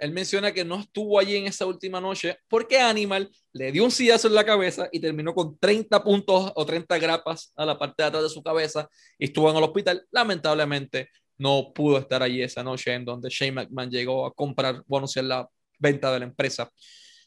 Él 0.00 0.12
menciona 0.12 0.52
que 0.52 0.64
no 0.64 0.76
estuvo 0.76 1.18
allí 1.18 1.36
en 1.36 1.46
esa 1.46 1.66
última 1.66 2.00
noche 2.00 2.38
porque 2.48 2.78
Animal 2.78 3.28
le 3.52 3.72
dio 3.72 3.82
un 3.82 3.90
sillazo 3.90 4.28
en 4.28 4.34
la 4.34 4.44
cabeza 4.44 4.88
y 4.92 5.00
terminó 5.00 5.34
con 5.34 5.58
30 5.58 6.04
puntos 6.04 6.52
o 6.54 6.64
30 6.64 6.98
grapas 6.98 7.52
a 7.56 7.66
la 7.66 7.76
parte 7.76 8.04
de 8.04 8.06
atrás 8.06 8.22
de 8.22 8.28
su 8.28 8.40
cabeza 8.40 8.88
y 9.18 9.24
estuvo 9.24 9.50
en 9.50 9.56
el 9.56 9.64
hospital. 9.64 10.06
Lamentablemente 10.12 11.08
no 11.38 11.72
pudo 11.72 11.98
estar 11.98 12.22
allí 12.22 12.42
esa 12.42 12.62
noche 12.62 12.92
en 12.92 13.04
donde 13.04 13.30
Shane 13.30 13.52
McMahon 13.52 13.90
llegó 13.90 14.26
a 14.26 14.34
comprar 14.34 14.82
bonos 14.86 15.16
en 15.16 15.28
la 15.28 15.48
venta 15.78 16.12
de 16.12 16.18
la 16.18 16.24
empresa. 16.26 16.68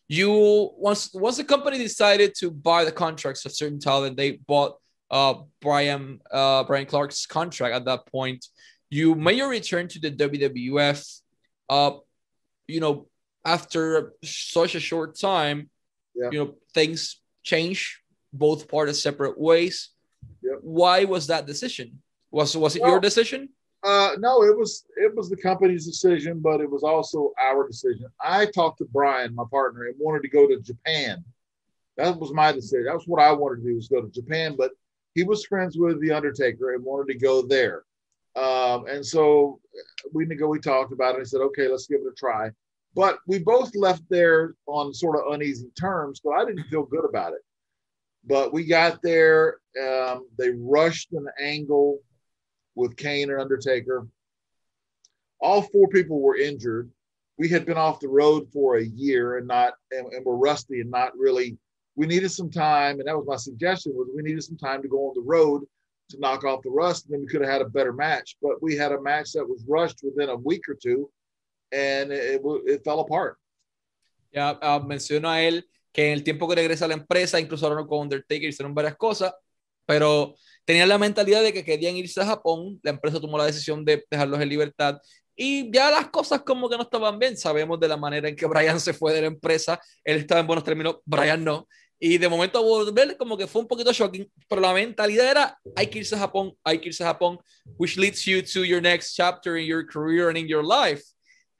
You 0.08 0.74
once 0.78 1.12
once 1.14 1.38
the 1.38 1.46
company 1.46 1.78
decided 1.78 2.36
to 2.40 2.52
buy 2.52 2.84
the 2.84 2.92
contracts 2.92 3.46
of 3.46 3.54
certain 3.54 3.80
talent, 3.80 4.18
they 4.18 4.40
bought 4.46 4.76
uh, 5.10 5.36
Brian 5.62 6.20
uh, 6.30 6.66
Brian 6.66 6.86
Clark's 6.86 7.26
contract 7.26 7.74
at 7.74 7.86
that 7.86 8.06
point. 8.08 8.46
You 8.90 9.16
made 9.16 9.38
your 9.38 9.50
return 9.50 9.88
to 9.88 10.00
the 10.00 10.12
WWF. 10.12 11.22
Uh, 11.70 11.92
you 12.68 12.82
know, 12.82 13.08
after 13.46 14.14
such 14.24 14.76
a 14.76 14.82
short 14.82 15.18
time, 15.18 15.70
yeah. 16.14 16.30
you 16.32 16.40
know, 16.40 16.56
things 16.74 17.22
change. 17.44 18.02
Both 18.34 18.68
parties 18.68 19.02
separate 19.02 19.40
ways. 19.40 19.90
Yep. 20.42 20.60
Why 20.62 21.04
was 21.06 21.28
that 21.28 21.46
decision? 21.46 22.02
Was 22.32 22.56
was 22.56 22.76
it 22.76 22.82
well, 22.82 22.92
your 22.92 23.00
decision? 23.00 23.50
Uh, 23.84 24.12
no, 24.20 24.44
it 24.44 24.56
was 24.56 24.86
it 24.96 25.16
was 25.16 25.30
the 25.30 25.38
company's 25.38 25.86
decision, 25.86 26.40
but 26.40 26.62
it 26.62 26.70
was 26.70 26.84
also 26.84 27.32
our 27.42 27.68
decision. 27.68 28.06
I 28.24 28.46
talked 28.46 28.78
to 28.78 28.86
Brian, 28.86 29.34
my 29.34 29.44
partner, 29.50 29.86
and 29.86 29.96
wanted 29.98 30.22
to 30.22 30.30
go 30.30 30.48
to 30.48 30.60
Japan. 30.60 31.24
That 31.98 32.20
was 32.20 32.32
my 32.32 32.52
decision. 32.52 32.86
That 32.86 32.96
was 32.96 33.08
what 33.08 33.22
I 33.22 33.32
wanted 33.32 33.64
to 33.64 33.70
do 33.70 33.76
was 33.76 33.88
go 33.88 34.02
to 34.02 34.10
Japan. 34.10 34.56
But 34.56 34.72
he 35.16 35.24
was 35.24 35.46
friends 35.46 35.78
with 35.78 36.00
the 36.00 36.12
Undertaker 36.12 36.74
and 36.74 36.84
wanted 36.84 37.12
to 37.14 37.20
go 37.20 37.42
there. 37.42 37.84
Um, 38.36 38.86
and 38.88 39.06
so 39.06 39.60
we 40.14 40.26
go. 40.26 40.48
We 40.48 40.60
talked 40.60 40.94
about 40.94 41.16
it. 41.16 41.22
I 41.22 41.24
said, 41.24 41.42
okay, 41.42 41.68
let's 41.68 41.88
give 41.88 42.02
it 42.02 42.12
a 42.12 42.16
try. 42.16 42.52
But 42.94 43.20
we 43.26 43.40
both 43.40 43.76
left 43.76 44.04
there 44.10 44.56
on 44.68 44.94
sort 44.94 45.16
of 45.18 45.34
uneasy 45.34 45.72
terms, 45.80 46.22
so 46.22 46.34
I 46.34 46.46
didn't 46.46 46.66
feel 46.66 46.84
good 46.84 47.06
about 47.06 47.34
it. 47.34 47.40
But 48.26 48.54
we 48.54 48.66
got 48.66 49.02
there. 49.02 49.58
Um, 49.82 50.28
they 50.38 50.52
rushed 50.52 51.14
an 51.14 51.26
angle 51.42 52.00
with 52.76 52.96
Kane 52.96 53.30
and 53.30 53.40
Undertaker. 53.40 54.08
All 55.40 55.62
four 55.62 55.88
people 55.88 56.22
were 56.22 56.38
injured. 56.38 56.90
We 57.38 57.50
had 57.50 57.66
been 57.66 57.78
off 57.78 58.00
the 58.00 58.08
road 58.08 58.48
for 58.54 58.78
a 58.78 58.86
year 58.86 59.38
and 59.38 59.48
not 59.48 59.74
and, 59.92 60.08
and 60.14 60.26
were 60.26 60.38
rusty 60.38 60.82
and 60.82 60.92
not 60.92 61.18
really. 61.18 61.58
We 61.96 62.08
needed 62.08 62.32
some 62.32 62.50
time, 62.50 63.00
and 63.00 63.08
that 63.08 63.18
was 63.18 63.26
my 63.28 63.36
suggestion: 63.36 63.94
was 63.96 64.10
we 64.16 64.22
needed 64.22 64.44
some 64.44 64.58
time 64.58 64.82
to 64.82 64.88
go 64.88 65.10
on 65.10 65.14
the 65.16 65.22
road 65.22 65.64
to 66.10 66.20
knock 66.20 66.44
off 66.44 66.62
the 66.62 66.70
rust, 66.70 67.06
and 67.06 67.14
then 67.14 67.22
we 67.22 67.28
could 67.28 67.42
have 67.42 67.50
had 67.50 67.62
a 67.62 67.70
better 67.70 67.94
match. 67.94 68.38
But 68.42 68.62
we 68.62 68.76
had 68.76 68.92
a 68.92 69.02
match 69.02 69.32
that 69.34 69.48
was 69.48 69.66
rushed 69.68 70.00
within 70.04 70.30
a 70.30 70.36
week 70.36 70.70
or 70.70 70.76
two, 70.76 71.10
and 71.72 72.12
it, 72.12 72.42
it, 72.66 72.84
fell 72.84 73.00
apart. 73.00 73.38
Ya 74.32 74.52
uh, 74.62 74.80
menciono 74.80 75.30
a 75.30 75.42
él 75.42 75.64
que 75.92 76.08
en 76.08 76.14
el 76.14 76.24
tiempo 76.24 76.48
que 76.48 76.56
regresa 76.56 76.86
a 76.86 76.88
la 76.88 76.94
empresa, 76.94 77.40
incluso 77.40 77.66
hablaron 77.66 77.88
con 77.88 78.00
Undertaker, 78.00 78.50
hicieron 78.50 78.74
varias 78.74 78.96
cosas, 78.96 79.34
pero 79.86 80.36
tenían 80.66 80.90
la 80.90 80.98
mentalidad 80.98 81.42
de 81.42 81.54
que 81.54 81.64
querían 81.64 81.96
irse 81.96 82.22
a 82.22 82.26
Japón, 82.26 82.80
la 82.84 82.92
empresa 82.92 83.20
tomó 83.20 83.38
la 83.38 83.46
decisión 83.46 83.84
de 83.84 84.04
dejarlos 84.10 84.42
en 84.42 84.50
libertad 84.50 84.98
y 85.36 85.72
ya 85.72 85.90
las 85.90 86.10
cosas 86.10 86.42
como 86.44 86.70
que 86.70 86.78
no 86.78 86.84
estaban 86.84 87.18
bien, 87.18 87.38
sabemos 87.38 87.80
de 87.80 87.88
la 87.88 87.98
manera 87.98 88.30
en 88.30 88.36
que 88.36 88.46
Brian 88.46 88.80
se 88.80 88.94
fue 88.94 89.14
de 89.14 89.22
la 89.22 89.28
empresa, 89.28 89.80
él 90.04 90.18
estaba 90.18 90.42
en 90.42 90.48
buenos 90.48 90.64
términos, 90.64 90.98
Brian 91.06 91.44
no, 91.44 91.68
y 92.04 92.18
de 92.18 92.28
momento 92.28 92.62
volver 92.64 93.16
como 93.16 93.38
que 93.38 93.48
fue 93.48 93.62
un 93.62 93.68
poquito 93.68 93.94
shocking, 93.94 94.30
pero 94.50 94.60
la 94.60 94.74
mentalidad 94.74 95.30
era 95.30 95.60
hay 95.76 95.88
que 95.88 96.00
irse 96.00 96.16
a 96.16 96.20
Japón, 96.20 96.52
hay 96.64 96.80
que 96.80 96.90
irse 96.90 97.04
a 97.04 97.08
Japón, 97.08 97.38
which 97.78 97.96
leads 97.96 98.26
you 98.26 98.42
to 98.42 98.64
your 98.64 98.82
next 98.82 99.16
chapter 99.16 99.56
in 99.56 99.68
your 99.68 99.86
career 99.86 100.30
and 100.30 100.38
in 100.38 100.48
your 100.48 100.64
life. 100.64 101.04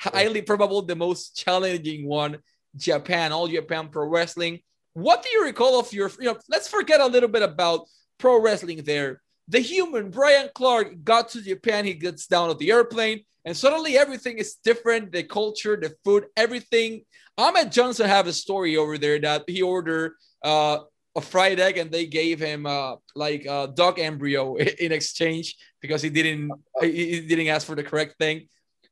Highly 0.02 0.42
probable 0.42 0.82
the 0.82 0.96
most 0.96 1.36
challenging 1.36 2.08
one, 2.08 2.40
Japan, 2.76 3.32
all 3.32 3.48
Japan 3.48 3.90
Pro 3.90 4.08
Wrestling. 4.08 4.60
What 4.94 5.22
do 5.22 5.30
you 5.30 5.44
recall 5.44 5.80
of 5.80 5.94
your, 5.94 6.10
you 6.20 6.26
know, 6.26 6.38
let's 6.50 6.68
forget 6.68 7.00
a 7.00 7.06
little 7.06 7.30
bit 7.30 7.44
about 7.44 7.88
pro 8.22 8.40
wrestling 8.40 8.84
there. 8.84 9.22
The 9.48 9.60
human 9.60 10.12
Brian 10.12 10.50
Clark 10.56 11.04
got 11.04 11.30
to 11.30 11.42
Japan, 11.42 11.84
he 11.84 11.94
gets 11.94 12.28
down 12.28 12.50
on 12.50 12.58
the 12.58 12.72
airplane, 12.72 13.26
and 13.44 13.58
suddenly 13.58 13.98
everything 13.98 14.38
is 14.38 14.56
different. 14.64 15.12
The 15.12 15.24
culture, 15.24 15.76
the 15.76 15.94
food, 16.06 16.28
everything. 16.38 17.04
Ahmed 17.38 17.72
Johnson 17.72 18.08
have 18.08 18.28
a 18.28 18.34
story 18.34 18.78
over 18.78 18.98
there 18.98 19.20
that 19.20 19.44
he 19.48 19.62
ordered 19.62 20.14
uh, 20.44 20.80
a 21.16 21.22
fried 21.22 21.60
egg 21.60 21.78
and 21.78 21.92
they 21.92 22.06
gave 22.06 22.40
him 22.40 22.66
uh, 22.66 22.96
like 23.16 23.46
a 23.46 23.70
dog 23.74 24.00
embryo 24.00 24.56
in 24.86 24.92
exchange 24.92 25.56
because 25.82 26.02
he 26.02 26.10
didn't 26.10 26.52
he 26.82 27.22
didn't 27.22 27.48
ask 27.48 27.66
for 27.66 27.76
the 27.76 27.84
correct 27.84 28.16
thing. 28.20 28.48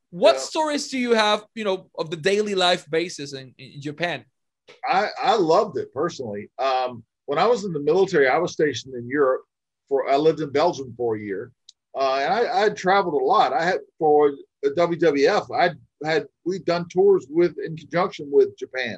What 0.09 0.35
yeah. 0.35 0.41
stories 0.41 0.89
do 0.89 0.97
you 0.97 1.13
have, 1.13 1.45
you 1.53 1.63
know, 1.63 1.89
of 1.97 2.09
the 2.09 2.17
daily 2.17 2.55
life 2.55 2.89
basis 2.89 3.33
in, 3.33 3.53
in 3.59 3.79
Japan? 3.79 4.25
I, 4.87 5.09
I 5.21 5.35
loved 5.35 5.77
it 5.77 5.93
personally. 5.93 6.49
Um, 6.57 7.03
when 7.29 7.37
I 7.37 7.45
was 7.45 7.63
in 7.63 7.73
the 7.73 7.79
military, 7.79 8.27
I 8.27 8.39
was 8.39 8.53
stationed 8.53 8.95
in 8.95 9.07
Europe 9.07 9.43
for 9.87 10.09
I 10.09 10.15
lived 10.15 10.39
in 10.39 10.51
Belgium 10.51 10.95
for 10.97 11.15
a 11.15 11.19
year, 11.19 11.51
uh, 11.95 12.15
and 12.15 12.33
I, 12.33 12.63
I 12.63 12.69
traveled 12.69 13.21
a 13.21 13.23
lot. 13.23 13.53
I 13.53 13.63
had 13.63 13.81
for 13.99 14.31
WWF, 14.65 15.45
I 15.55 15.75
had 16.03 16.25
we 16.43 16.57
done 16.57 16.87
tours 16.89 17.27
with 17.29 17.55
in 17.63 17.77
conjunction 17.77 18.29
with 18.31 18.57
Japan, 18.57 18.97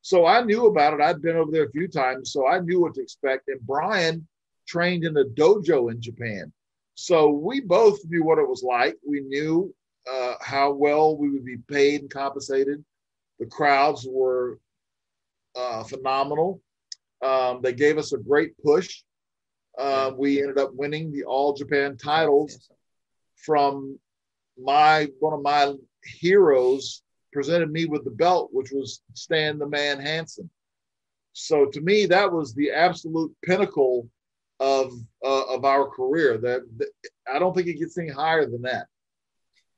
so 0.00 0.24
I 0.24 0.42
knew 0.42 0.64
about 0.64 0.94
it. 0.94 1.02
I'd 1.02 1.20
been 1.20 1.36
over 1.36 1.50
there 1.50 1.66
a 1.66 1.70
few 1.70 1.88
times, 1.88 2.32
so 2.32 2.48
I 2.48 2.58
knew 2.60 2.80
what 2.80 2.94
to 2.94 3.02
expect. 3.02 3.48
And 3.48 3.60
Brian 3.66 4.26
trained 4.66 5.04
in 5.04 5.18
a 5.18 5.24
dojo 5.24 5.90
in 5.92 6.00
Japan, 6.00 6.50
so 6.94 7.28
we 7.28 7.60
both 7.60 7.98
knew 8.06 8.24
what 8.24 8.38
it 8.38 8.48
was 8.48 8.62
like. 8.62 8.96
We 9.06 9.20
knew 9.20 9.74
uh, 10.10 10.36
how 10.40 10.72
well 10.72 11.18
we 11.18 11.28
would 11.28 11.44
be 11.44 11.58
paid 11.68 12.00
and 12.00 12.10
compensated. 12.10 12.82
The 13.38 13.46
crowds 13.46 14.06
were 14.08 14.58
uh, 15.54 15.84
phenomenal. 15.84 16.62
Um, 17.24 17.60
they 17.62 17.72
gave 17.72 17.98
us 17.98 18.12
a 18.12 18.18
great 18.18 18.52
push. 18.64 19.02
Uh, 19.78 20.12
we 20.16 20.40
ended 20.40 20.58
up 20.58 20.74
winning 20.74 21.12
the 21.12 21.24
All 21.24 21.52
Japan 21.54 21.96
titles 21.96 22.68
from 23.44 23.98
my 24.60 25.08
one 25.20 25.32
of 25.32 25.42
my 25.42 25.74
heroes 26.04 27.02
presented 27.32 27.70
me 27.70 27.86
with 27.86 28.04
the 28.04 28.10
belt, 28.10 28.50
which 28.52 28.70
was 28.72 29.02
Stan 29.14 29.58
the 29.58 29.68
Man 29.68 30.00
Hansen. 30.00 30.50
So 31.32 31.66
to 31.66 31.80
me, 31.80 32.06
that 32.06 32.32
was 32.32 32.54
the 32.54 32.72
absolute 32.72 33.32
pinnacle 33.44 34.08
of 34.60 34.92
uh, 35.24 35.44
of 35.44 35.64
our 35.64 35.88
career. 35.88 36.38
That, 36.38 36.62
that 36.78 36.88
I 37.32 37.38
don't 37.38 37.54
think 37.54 37.68
it 37.68 37.78
gets 37.78 37.98
any 37.98 38.08
higher 38.08 38.46
than 38.46 38.62
that. 38.62 38.86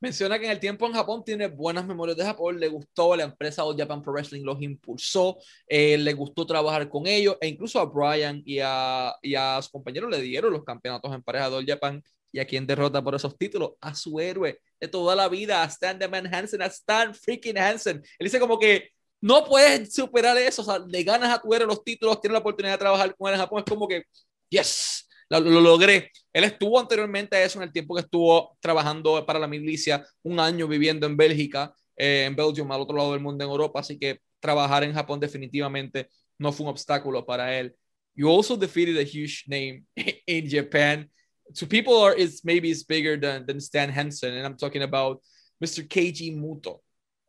Menciona 0.01 0.39
que 0.39 0.47
en 0.47 0.53
el 0.53 0.61
tiempo 0.61 0.87
en 0.87 0.95
Japón 0.95 1.23
tiene 1.25 1.49
buenas 1.49 1.87
memorias 1.87 2.17
de 2.17 2.25
Japón, 2.25 2.59
le 2.59 2.69
gustó 2.69 3.15
la 3.15 3.25
empresa 3.25 3.65
All 3.65 3.77
Japan 3.77 4.03
Pro 4.03 4.15
Wrestling, 4.15 4.43
los 4.43 4.61
impulsó, 4.63 5.37
eh, 5.67 5.99
le 5.99 6.15
gustó 6.15 6.47
trabajar 6.47 6.89
con 6.89 7.07
ellos, 7.07 7.37
e 7.41 7.49
incluso 7.49 7.79
a 7.79 7.85
Brian 7.85 8.43
y 8.47 8.61
a, 8.63 9.15
y 9.21 9.35
a 9.35 9.61
su 9.61 9.71
compañero 9.71 10.09
le 10.09 10.23
dieron 10.23 10.53
los 10.53 10.65
campeonatos 10.65 11.15
en 11.15 11.23
pareja 11.23 11.51
de 11.51 11.57
All 11.57 11.67
Japan 11.67 12.03
y 12.33 12.39
a 12.39 12.47
quien 12.47 12.67
derrota 12.67 13.03
por 13.03 13.15
esos 13.15 13.37
títulos, 13.37 13.73
a 13.81 13.95
su 13.95 14.19
héroe 14.21 14.61
de 14.81 14.89
toda 14.89 15.15
la 15.15 15.29
vida, 15.29 15.63
a 15.63 15.67
Stan 15.67 15.99
The 15.99 16.09
Man 16.09 16.33
Hansen, 16.33 16.63
a 16.63 16.67
Stan 16.67 17.15
freaking 17.15 17.59
Hansen. 17.59 17.97
Él 18.19 18.25
dice 18.25 18.41
como 18.41 18.59
que 18.59 18.91
no 19.21 19.45
puedes 19.45 19.93
superar 19.93 20.39
eso, 20.39 20.63
o 20.63 20.65
sea, 20.65 20.79
le 20.79 21.03
ganas 21.03 21.31
a 21.31 21.43
tu 21.43 21.53
héroe 21.53 21.67
los 21.67 21.85
títulos, 21.85 22.21
tienes 22.23 22.33
la 22.33 22.39
oportunidad 22.39 22.75
de 22.75 22.79
trabajar 22.79 23.15
con 23.15 23.29
él 23.29 23.35
en 23.35 23.41
Japón, 23.41 23.59
es 23.59 23.71
como 23.71 23.87
que, 23.87 24.05
yes, 24.49 25.10
lo, 25.31 25.41
lo, 25.41 25.61
logré. 25.61 26.11
Él 26.33 26.45
estuvo 26.45 26.79
anteriormente 26.79 27.37
a 27.37 27.45
eso 27.45 27.59
en 27.59 27.65
el 27.65 27.73
tiempo 27.73 27.95
que 27.95 28.03
estuvo 28.03 28.57
trabajando 28.61 29.25
para 29.25 29.39
la 29.39 29.47
milicia, 29.47 30.05
un 30.23 30.41
año 30.41 30.67
viviendo 30.67 31.07
en 31.07 31.17
Bélgica, 31.17 31.73
eh, 31.97 32.25
en 32.27 32.35
Belgium, 32.35 32.71
al 32.73 32.81
otro 32.81 32.97
lado 32.97 33.13
del 33.13 33.21
mundo 33.21 33.45
en 33.45 33.51
Europa, 33.51 33.81
así 33.81 33.99
que 33.99 34.21
trabajar 34.41 34.83
en 34.85 34.93
Japón 34.93 35.21
definitivamente 35.21 36.09
no 36.39 36.53
fue 36.53 36.65
un 36.65 36.71
obstáculo 36.71 37.25
para 37.25 37.59
él. 37.59 37.75
You 38.15 38.29
also 38.29 38.57
defeated 38.57 38.97
a 38.99 39.03
huge 39.03 39.45
name 39.47 39.85
in 40.27 40.49
Japan. 40.49 41.09
To 41.57 41.67
people, 41.67 41.97
are 42.03 42.15
it's 42.17 42.45
maybe 42.45 42.71
it's 42.71 42.85
bigger 42.85 43.17
than, 43.17 43.47
than 43.47 43.61
Stan 43.61 43.91
Henson, 43.91 44.35
and 44.35 44.47
I'm 44.47 44.57
talking 44.57 44.83
about 44.83 45.21
Mr. 45.63 45.87
Keiji 45.87 46.37
Muto, 46.37 46.79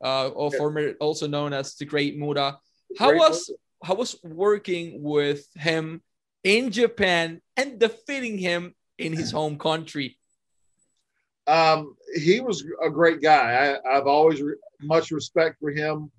uh, 0.04 0.30
or 0.30 0.50
yeah. 0.52 0.58
former 0.58 0.94
also 1.00 1.28
known 1.28 1.54
as 1.54 1.76
the 1.76 1.86
Great 1.86 2.18
Muta. 2.18 2.58
How 2.98 3.16
was 3.16 3.52
how 3.84 3.96
was 3.96 4.20
working 4.24 5.02
with 5.02 5.46
him 5.56 6.02
in 6.44 6.72
Japan 6.72 7.42
and 7.58 7.80
defeating 7.80 8.38
him 8.38 8.76
in 8.98 9.14
his 9.14 9.32
home 9.32 9.58
country? 9.58 10.18
Um, 11.48 11.96
he 12.16 12.40
was 12.40 12.64
a 12.84 12.90
great 12.90 13.22
guy. 13.22 13.78
I, 13.86 13.94
have 13.94 14.08
always 14.08 14.42
re- 14.42 14.56
much 14.82 15.12
respect 15.12 15.58
for 15.60 15.72
him. 15.72 16.12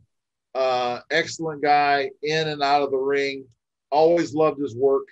Uh, 0.55 1.01
excellent 1.11 1.63
guy 1.63 2.11
in 2.23 2.49
and 2.49 2.63
out 2.63 2.83
of 2.83 2.91
the 2.91 2.99
ring. 2.99 3.47
Always 3.91 4.35
loved 4.35 4.61
his 4.61 4.77
work. 4.77 5.09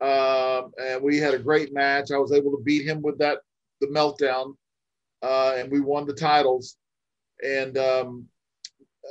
Um, 0.00 0.72
and 0.80 1.02
we 1.02 1.18
had 1.18 1.34
a 1.34 1.38
great 1.38 1.72
match. 1.72 2.10
I 2.10 2.18
was 2.18 2.32
able 2.32 2.50
to 2.52 2.62
beat 2.62 2.86
him 2.86 3.02
with 3.02 3.18
that 3.18 3.38
the 3.80 3.86
meltdown, 3.88 4.54
uh, 5.22 5.54
and 5.56 5.70
we 5.70 5.80
won 5.80 6.06
the 6.06 6.12
titles. 6.12 6.76
And 7.44 7.76
um, 7.78 8.26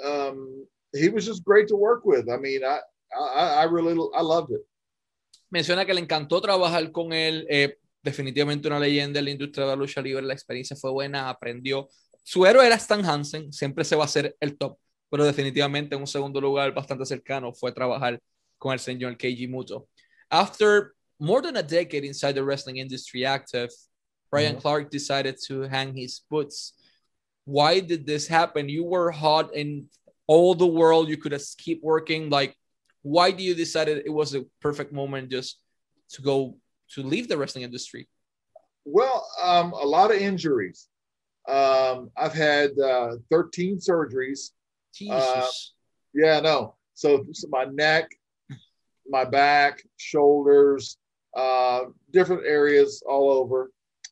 um, 0.05 0.65
he 0.93 1.09
was 1.09 1.25
just 1.25 1.43
great 1.43 1.67
to 1.69 1.75
work 1.75 2.05
with. 2.05 2.29
I 2.29 2.37
mean, 2.37 2.63
I 2.63 2.79
I, 3.17 3.55
I 3.59 3.63
really 3.63 3.93
I 4.15 4.21
loved 4.21 4.51
it. 4.51 4.61
Menciona 5.51 5.85
que 5.85 5.93
le 5.93 6.01
encantó 6.01 6.41
trabajar 6.41 6.91
con 6.91 7.13
él. 7.13 7.45
Eh, 7.49 7.77
definitivamente 8.03 8.67
una 8.67 8.79
leyenda 8.79 9.19
en 9.19 9.25
la 9.25 9.31
industria 9.31 9.65
de 9.65 9.71
la 9.71 9.75
lucha 9.75 10.01
libre. 10.01 10.23
La 10.23 10.33
experiencia 10.33 10.75
fue 10.75 10.91
buena, 10.91 11.29
aprendió. 11.29 11.89
Su 12.23 12.45
héroe 12.45 12.65
era 12.65 12.75
Stan 12.75 13.05
Hansen, 13.05 13.51
siempre 13.51 13.83
se 13.83 13.95
va 13.95 14.05
a 14.05 14.07
ser 14.07 14.35
el 14.39 14.57
top, 14.57 14.77
pero 15.09 15.25
definitivamente 15.25 15.95
en 15.95 16.01
un 16.01 16.07
segundo 16.07 16.39
lugar 16.39 16.73
bastante 16.73 17.05
cercano 17.05 17.53
fue 17.53 17.71
trabajar 17.71 18.19
con 18.57 18.73
el 18.73 18.79
señor 18.79 19.17
Keiji 19.17 19.47
Muto. 19.47 19.87
After 20.29 20.93
more 21.19 21.41
than 21.41 21.57
a 21.57 21.63
decade 21.63 22.05
inside 22.05 22.33
the 22.33 22.43
wrestling 22.43 22.77
industry 22.77 23.25
active, 23.25 23.69
Brian 24.29 24.53
mm 24.53 24.57
-hmm. 24.57 24.61
Clark 24.61 24.91
decided 24.91 25.35
to 25.47 25.67
hang 25.67 25.95
his 25.95 26.23
boots. 26.29 26.73
Why 27.45 27.81
did 27.81 28.05
this 28.05 28.27
happen? 28.27 28.69
You 28.69 28.85
were 28.85 29.11
hot 29.11 29.53
in 29.55 29.89
all 30.27 30.55
the 30.55 30.65
world. 30.65 31.09
You 31.09 31.17
could 31.17 31.33
have 31.33 31.43
keep 31.57 31.81
working. 31.83 32.29
Like, 32.29 32.55
why 33.01 33.31
do 33.31 33.43
you 33.43 33.55
decided 33.55 34.03
it 34.05 34.13
was 34.13 34.35
a 34.35 34.45
perfect 34.61 34.93
moment 34.93 35.29
just 35.29 35.59
to 36.11 36.21
go 36.21 36.57
to 36.93 37.03
leave 37.03 37.27
the 37.27 37.37
wrestling 37.37 37.63
industry? 37.63 38.07
Well, 38.85 39.27
um, 39.41 39.73
a 39.73 39.85
lot 39.85 40.11
of 40.11 40.17
injuries. 40.17 40.87
Um, 41.47 42.11
I've 42.17 42.33
had 42.33 42.71
uh, 42.79 43.15
13 43.31 43.77
surgeries. 43.77 44.51
Uh, 45.09 45.47
yeah, 46.13 46.39
no. 46.39 46.75
So, 46.93 47.25
so, 47.31 47.47
my 47.49 47.65
neck, 47.65 48.11
my 49.07 49.25
back, 49.25 49.81
shoulders, 49.97 50.97
uh, 51.35 51.85
different 52.11 52.45
areas 52.45 53.01
all 53.07 53.31
over, 53.31 53.71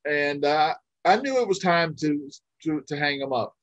and 0.10 0.46
uh, 0.46 0.74
I 1.06 1.18
knew 1.18 1.42
it 1.42 1.48
was 1.48 1.60
time 1.60 1.96
to 1.98 2.30
to 2.64 2.82
to 2.88 2.98
hang 2.98 3.20
them 3.20 3.34
up. 3.34 3.54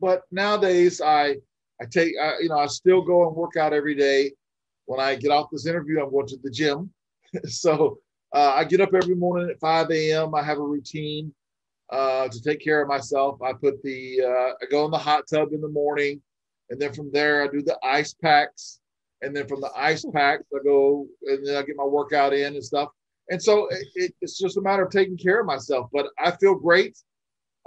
But 0.00 0.22
nowadays, 0.30 1.00
I 1.00 1.36
I 1.80 1.86
take, 1.86 2.14
I, 2.20 2.38
you 2.40 2.48
know, 2.48 2.58
I 2.58 2.66
still 2.66 3.02
go 3.02 3.26
and 3.26 3.34
work 3.34 3.56
out 3.56 3.72
every 3.72 3.94
day. 3.94 4.32
When 4.86 5.00
I 5.00 5.14
get 5.14 5.30
off 5.30 5.48
this 5.50 5.66
interview, 5.66 6.02
I'm 6.02 6.10
going 6.10 6.26
to 6.26 6.36
the 6.42 6.50
gym. 6.50 6.92
so 7.44 7.98
uh, 8.34 8.52
I 8.54 8.64
get 8.64 8.80
up 8.80 8.94
every 8.94 9.14
morning 9.14 9.48
at 9.50 9.60
5 9.60 9.90
a.m. 9.90 10.34
I 10.34 10.42
have 10.42 10.58
a 10.58 10.62
routine 10.62 11.32
uh, 11.90 12.28
to 12.28 12.42
take 12.42 12.60
care 12.60 12.82
of 12.82 12.88
myself. 12.88 13.40
I 13.42 13.52
put 13.52 13.82
the, 13.82 14.20
uh, 14.22 14.52
I 14.62 14.66
go 14.70 14.84
in 14.84 14.90
the 14.90 14.98
hot 14.98 15.24
tub 15.32 15.52
in 15.52 15.60
the 15.60 15.68
morning, 15.68 16.20
and 16.68 16.80
then 16.80 16.92
from 16.92 17.10
there 17.12 17.42
I 17.42 17.48
do 17.48 17.62
the 17.62 17.78
ice 17.84 18.14
packs, 18.14 18.80
and 19.22 19.34
then 19.34 19.46
from 19.48 19.60
the 19.60 19.70
ice 19.76 20.04
packs 20.12 20.44
I 20.54 20.62
go 20.64 21.06
and 21.24 21.46
then 21.46 21.56
I 21.56 21.62
get 21.62 21.76
my 21.76 21.84
workout 21.84 22.32
in 22.32 22.54
and 22.54 22.64
stuff. 22.64 22.88
And 23.30 23.42
so 23.42 23.68
it, 23.94 24.14
it's 24.20 24.38
just 24.38 24.56
a 24.56 24.60
matter 24.60 24.84
of 24.84 24.90
taking 24.90 25.16
care 25.16 25.40
of 25.40 25.46
myself. 25.46 25.88
But 25.92 26.06
I 26.18 26.32
feel 26.32 26.54
great. 26.54 26.98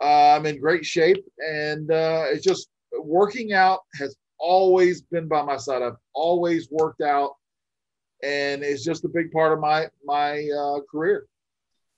Uh, 0.02 0.36
I'm 0.36 0.46
in 0.46 0.60
great 0.60 0.86
shape, 0.86 1.24
and 1.38 1.90
uh, 1.92 2.26
it's 2.28 2.44
just 2.44 2.70
working 3.02 3.54
out 3.54 3.82
has 4.00 4.16
always 4.40 5.02
been 5.02 5.28
by 5.28 5.42
my 5.44 5.58
side. 5.58 5.82
I've 5.82 5.98
always 6.14 6.70
worked 6.70 7.02
out, 7.02 7.32
and 8.22 8.64
it's 8.64 8.84
just 8.84 9.06
a 9.06 9.10
big 9.10 9.32
part 9.32 9.54
of 9.54 9.60
my 9.60 9.88
my 10.04 10.48
uh, 10.50 10.82
career. 10.92 11.28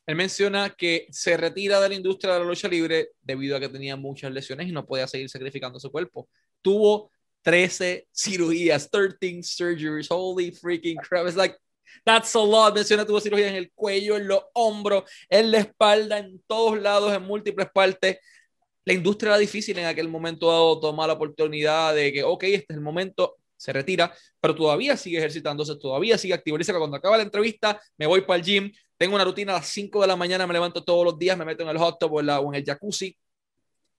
Él 0.08 0.16
menciona 0.16 0.70
que 0.70 1.08
se 1.10 1.36
retira 1.36 1.82
de 1.82 1.90
la 1.90 1.96
industria 1.96 2.34
de 2.34 2.40
la 2.40 2.46
lucha 2.46 2.68
libre 2.68 3.10
debido 3.24 3.58
a 3.58 3.60
que 3.60 3.70
tenía 3.70 3.96
muchas 3.96 4.32
lesiones 4.32 4.68
y 4.68 4.72
no 4.72 4.86
podía 4.86 5.08
seguir 5.08 5.30
sacrificando 5.30 5.80
su 5.80 5.92
cuerpo. 5.92 6.30
Tuvo 6.62 7.10
13 7.42 8.08
cirugías, 8.12 8.90
13 8.92 9.42
surgeries. 9.42 10.08
Holy 10.12 10.52
freaking 10.52 10.98
crap. 10.98 11.26
It's 11.26 11.36
like, 11.36 11.58
that's 12.06 12.36
a 12.36 12.40
lot. 12.40 12.76
Menciona 12.76 13.04
tuvo 13.04 13.20
cirugías 13.20 13.50
en 13.50 13.56
el 13.56 13.72
cuello, 13.72 14.18
en 14.18 14.28
los 14.28 14.44
hombros, 14.54 15.06
en 15.28 15.50
la 15.50 15.60
espalda, 15.60 16.20
en 16.20 16.40
todos 16.46 16.80
lados, 16.80 17.12
en 17.12 17.24
múltiples 17.24 17.68
partes 17.74 18.18
la 18.86 18.94
industria 18.94 19.32
era 19.32 19.38
difícil 19.40 19.78
en 19.80 19.86
aquel 19.86 20.08
momento 20.08 20.48
dado 20.48 20.80
tomar 20.80 21.08
la 21.08 21.14
oportunidad 21.14 21.96
de 21.96 22.14
que, 22.14 22.24
ok, 22.24 22.44
este 22.44 22.66
es 22.70 22.78
el 22.78 22.82
momento, 22.82 23.36
se 23.58 23.74
retira, 23.74 24.14
pero 24.40 24.54
todavía 24.54 24.96
sigue 24.96 25.18
ejercitándose, 25.18 25.76
todavía 25.78 26.18
sigue 26.18 26.36
activo. 26.36 26.58
Dice 26.58 26.72
que 26.72 26.78
cuando 26.78 26.98
acaba 26.98 27.18
la 27.18 27.24
entrevista, 27.24 27.82
me 27.98 28.06
voy 28.06 28.22
para 28.22 28.38
el 28.38 28.46
gym, 28.46 28.72
tengo 28.98 29.16
una 29.16 29.26
rutina 29.26 29.54
a 29.54 29.58
las 29.58 29.68
5 29.68 30.02
de 30.02 30.08
la 30.08 30.16
mañana, 30.16 30.46
me 30.46 30.54
levanto 30.54 30.84
todos 30.84 31.04
los 31.04 31.18
días, 31.18 31.38
me 31.38 31.46
meto 31.46 31.64
en 31.64 31.70
el 31.70 31.78
hot 31.78 31.98
tub 32.00 32.14
o 32.14 32.20
en, 32.22 32.56
el 32.56 32.64
jacuzzi, 32.64 33.18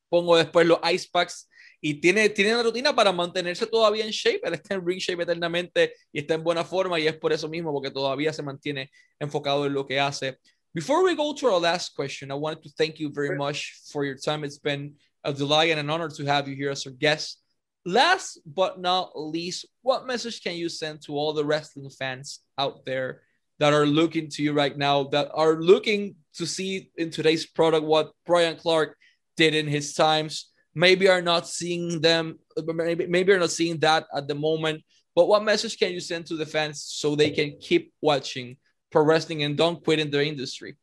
pongo 0.09 0.37
después 0.37 0.67
los 0.67 0.79
ice 0.93 1.09
packs 1.11 1.49
y 1.81 2.01
tiene, 2.01 2.29
tiene 2.31 2.55
una 2.55 2.63
rutina 2.63 2.95
para 2.95 3.13
mantenerse 3.13 3.67
todavía 3.67 4.05
en 4.05 4.11
shape. 4.11 4.41
Él 4.45 4.55
está 4.55 4.75
en 4.75 4.87
ring 4.87 4.99
shape 4.99 5.23
eternamente 5.23 5.95
y 6.13 6.21
está 6.21 6.35
en 6.35 6.45
buena 6.45 6.65
forma 6.65 6.99
y 6.99 7.07
es 7.07 7.17
por 7.17 7.33
eso 7.33 7.49
mismo, 7.49 7.73
porque 7.73 7.91
todavía 7.91 8.33
se 8.33 8.43
mantiene 8.43 8.91
enfocado 9.19 9.67
en 9.67 9.75
lo 9.75 9.85
que 9.85 10.01
hace. 10.01 10.39
Before 10.77 11.03
we 11.03 11.17
go 11.17 11.33
to 11.33 11.47
our 11.47 11.59
last 11.59 11.95
question, 11.97 12.31
I 12.31 12.35
wanted 12.35 12.63
to 12.65 12.69
thank 12.77 13.01
you 13.01 13.11
very 13.11 13.35
much 13.35 13.81
for 13.91 14.05
your 14.05 14.15
time. 14.15 14.45
It's 14.45 14.59
been 14.59 14.97
a 15.25 15.33
delight 15.33 15.71
and 15.71 15.81
an 15.81 15.89
honor 15.89 16.11
to 16.11 16.25
have 16.27 16.49
you 16.49 16.55
here 16.55 16.71
as 16.71 16.87
our 16.87 16.93
guest. 16.93 17.41
Last 17.87 18.41
but 18.45 18.79
not 18.79 19.19
least, 19.19 19.65
what 19.81 20.07
message 20.07 20.43
can 20.43 20.55
you 20.55 20.69
send 20.69 21.01
to 21.07 21.17
all 21.17 21.33
the 21.33 21.47
wrestling 21.47 21.89
fans 21.89 22.41
out 22.59 22.85
there 22.85 23.23
that 23.59 23.73
are 23.73 23.87
looking 23.87 24.29
to 24.33 24.43
you 24.43 24.53
right 24.53 24.77
now, 24.77 25.05
that 25.05 25.31
are 25.33 25.55
looking 25.63 26.17
to 26.35 26.45
see 26.45 26.91
in 26.99 27.09
today's 27.09 27.47
product 27.47 27.87
what 27.87 28.13
Brian 28.27 28.59
Clark 28.59 28.99
did 29.39 29.55
in 29.55 29.67
his 29.67 29.95
times? 29.95 30.51
Maybe 30.75 31.09
are 31.09 31.23
not 31.23 31.49
seeing 31.49 32.03
them, 32.03 32.39
maybe 32.67 33.07
maybe 33.07 33.33
are 33.33 33.39
not 33.39 33.51
seeing 33.51 33.79
that 33.79 34.05
at 34.15 34.29
the 34.29 34.35
moment. 34.35 34.83
But 35.15 35.29
what 35.29 35.43
message 35.43 35.79
can 35.79 35.93
you 35.93 36.01
send 36.01 36.27
to 36.27 36.37
the 36.37 36.45
fans 36.45 36.85
so 36.87 37.17
they 37.17 37.31
can 37.31 37.57
keep 37.63 37.95
watching 38.03 38.59
pro 38.97 39.05
wrestling 39.05 39.43
and 39.43 39.59
don't 39.59 39.85
quit 39.85 39.99
in 39.99 40.11
the 40.11 40.25
industry? 40.25 40.75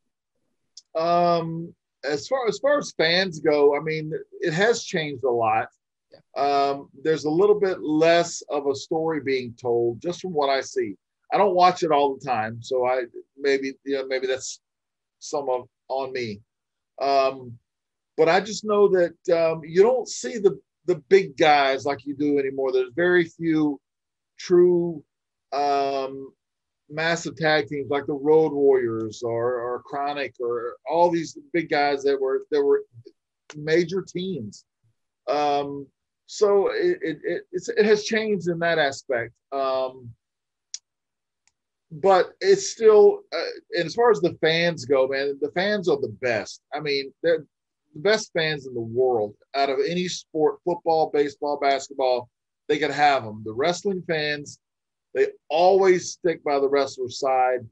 Um, 0.95 1.73
as 2.04 2.28
far 2.28 2.47
as 2.47 2.60
far 2.60 2.78
as 2.78 2.93
fans 2.95 3.39
go, 3.39 3.76
I 3.76 3.80
mean, 3.80 4.13
it 4.39 4.54
has 4.54 4.84
changed 4.84 5.23
a 5.23 5.32
lot. 5.32 5.69
Um, 6.38 6.89
there's 7.04 7.26
a 7.26 7.30
little 7.32 7.60
bit 7.60 7.82
less 7.82 8.43
of 8.52 8.67
a 8.67 8.76
story 8.76 9.21
being 9.21 9.56
told, 9.60 9.99
just 9.99 10.21
from 10.21 10.32
what 10.32 10.49
I 10.49 10.62
see. 10.62 10.95
I 11.34 11.38
don't 11.39 11.56
watch 11.56 11.82
it 11.82 11.91
all 11.91 12.15
the 12.15 12.23
time, 12.23 12.62
so 12.62 12.86
I 12.86 13.06
maybe 13.36 13.73
you 13.84 13.95
know 13.95 14.06
maybe 14.06 14.28
that's 14.28 14.62
some 15.17 15.49
of 15.49 15.67
on 15.88 16.13
me. 16.13 16.39
Um, 17.02 17.58
but 18.15 18.30
I 18.30 18.41
just 18.41 18.63
know 18.63 18.89
that 18.89 19.15
um, 19.36 19.62
you 19.63 19.82
don't 19.82 20.08
see 20.08 20.38
the 20.38 20.60
the 20.86 20.97
big 21.10 21.36
guys 21.36 21.84
like 21.84 22.06
you 22.06 22.15
do 22.15 22.38
anymore. 22.38 22.71
There's 22.71 22.93
very 22.95 23.23
few 23.26 23.82
true 24.38 25.04
um, 25.52 26.32
massive 26.89 27.36
tag 27.36 27.67
teams 27.67 27.89
like 27.89 28.06
the 28.06 28.13
Road 28.13 28.52
Warriors 28.52 29.24
or, 29.24 29.56
or 29.56 29.84
KroniK 29.91 30.34
or 30.39 30.76
all 30.89 31.10
these 31.10 31.38
big 31.54 31.69
guys 31.69 32.04
that 32.04 32.19
were 32.19 32.41
that 32.52 32.62
were 32.62 32.84
major 33.56 34.02
teams. 34.02 34.65
Um, 35.28 35.88
so 36.26 36.69
it, 36.72 36.98
it, 37.02 37.43
it, 37.52 37.86
has 37.86 38.06
changed 38.06 38.48
in 38.48 38.60
that 38.60 38.80
aspect. 38.80 39.34
Um, 39.52 40.10
but 41.91 42.34
it's 42.41 42.72
still, 42.72 43.22
uh, 43.32 43.78
and 43.78 43.86
as 43.86 43.93
far 43.93 44.10
as 44.10 44.19
the 44.19 44.36
fans 44.41 44.86
go, 44.86 45.08
man, 45.08 45.38
the 45.41 45.52
fans 45.52 45.88
are 45.88 46.00
the 46.02 46.15
best. 46.22 46.62
I 46.74 46.80
mean, 46.80 47.13
they're 47.22 47.46
the 47.93 48.00
best 48.02 48.32
fans 48.36 48.65
in 48.65 48.74
the 48.74 48.82
world 48.82 49.36
out 49.56 49.69
of 49.69 49.78
any 49.88 50.08
sport 50.08 50.56
football, 50.65 51.12
baseball, 51.13 51.60
basketball. 51.62 52.30
They 52.67 52.80
could 52.80 52.91
have 52.91 53.24
them. 53.24 53.43
The 53.46 53.54
wrestling 53.54 54.04
fans, 54.08 54.60
they 55.13 55.28
always 55.49 56.12
stick 56.12 56.43
by 56.43 56.60
the 56.60 56.67
wrestler's 56.67 57.19
side. 57.19 57.67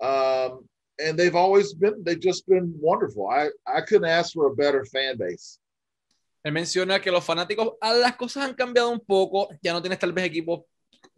Um, 0.00 0.68
and 0.98 1.18
they've 1.18 1.34
always 1.34 1.74
been, 1.74 2.02
they've 2.04 2.20
just 2.20 2.46
been 2.46 2.74
wonderful. 2.80 3.28
I, 3.28 3.50
I 3.66 3.80
couldn't 3.80 4.08
ask 4.08 4.32
for 4.32 4.46
a 4.46 4.54
better 4.54 4.84
fan 4.84 5.16
base. 5.18 5.58
Él 6.44 6.52
menciona 6.52 7.00
que 7.00 7.10
los 7.10 7.24
fanáticos, 7.24 7.72
ah, 7.80 7.94
las 7.94 8.16
cosas 8.16 8.44
han 8.44 8.54
cambiado 8.54 8.90
un 8.90 9.00
poco, 9.00 9.48
ya 9.62 9.72
no 9.72 9.80
tienes 9.80 9.98
tal 9.98 10.12
vez 10.12 10.26
equipos 10.26 10.64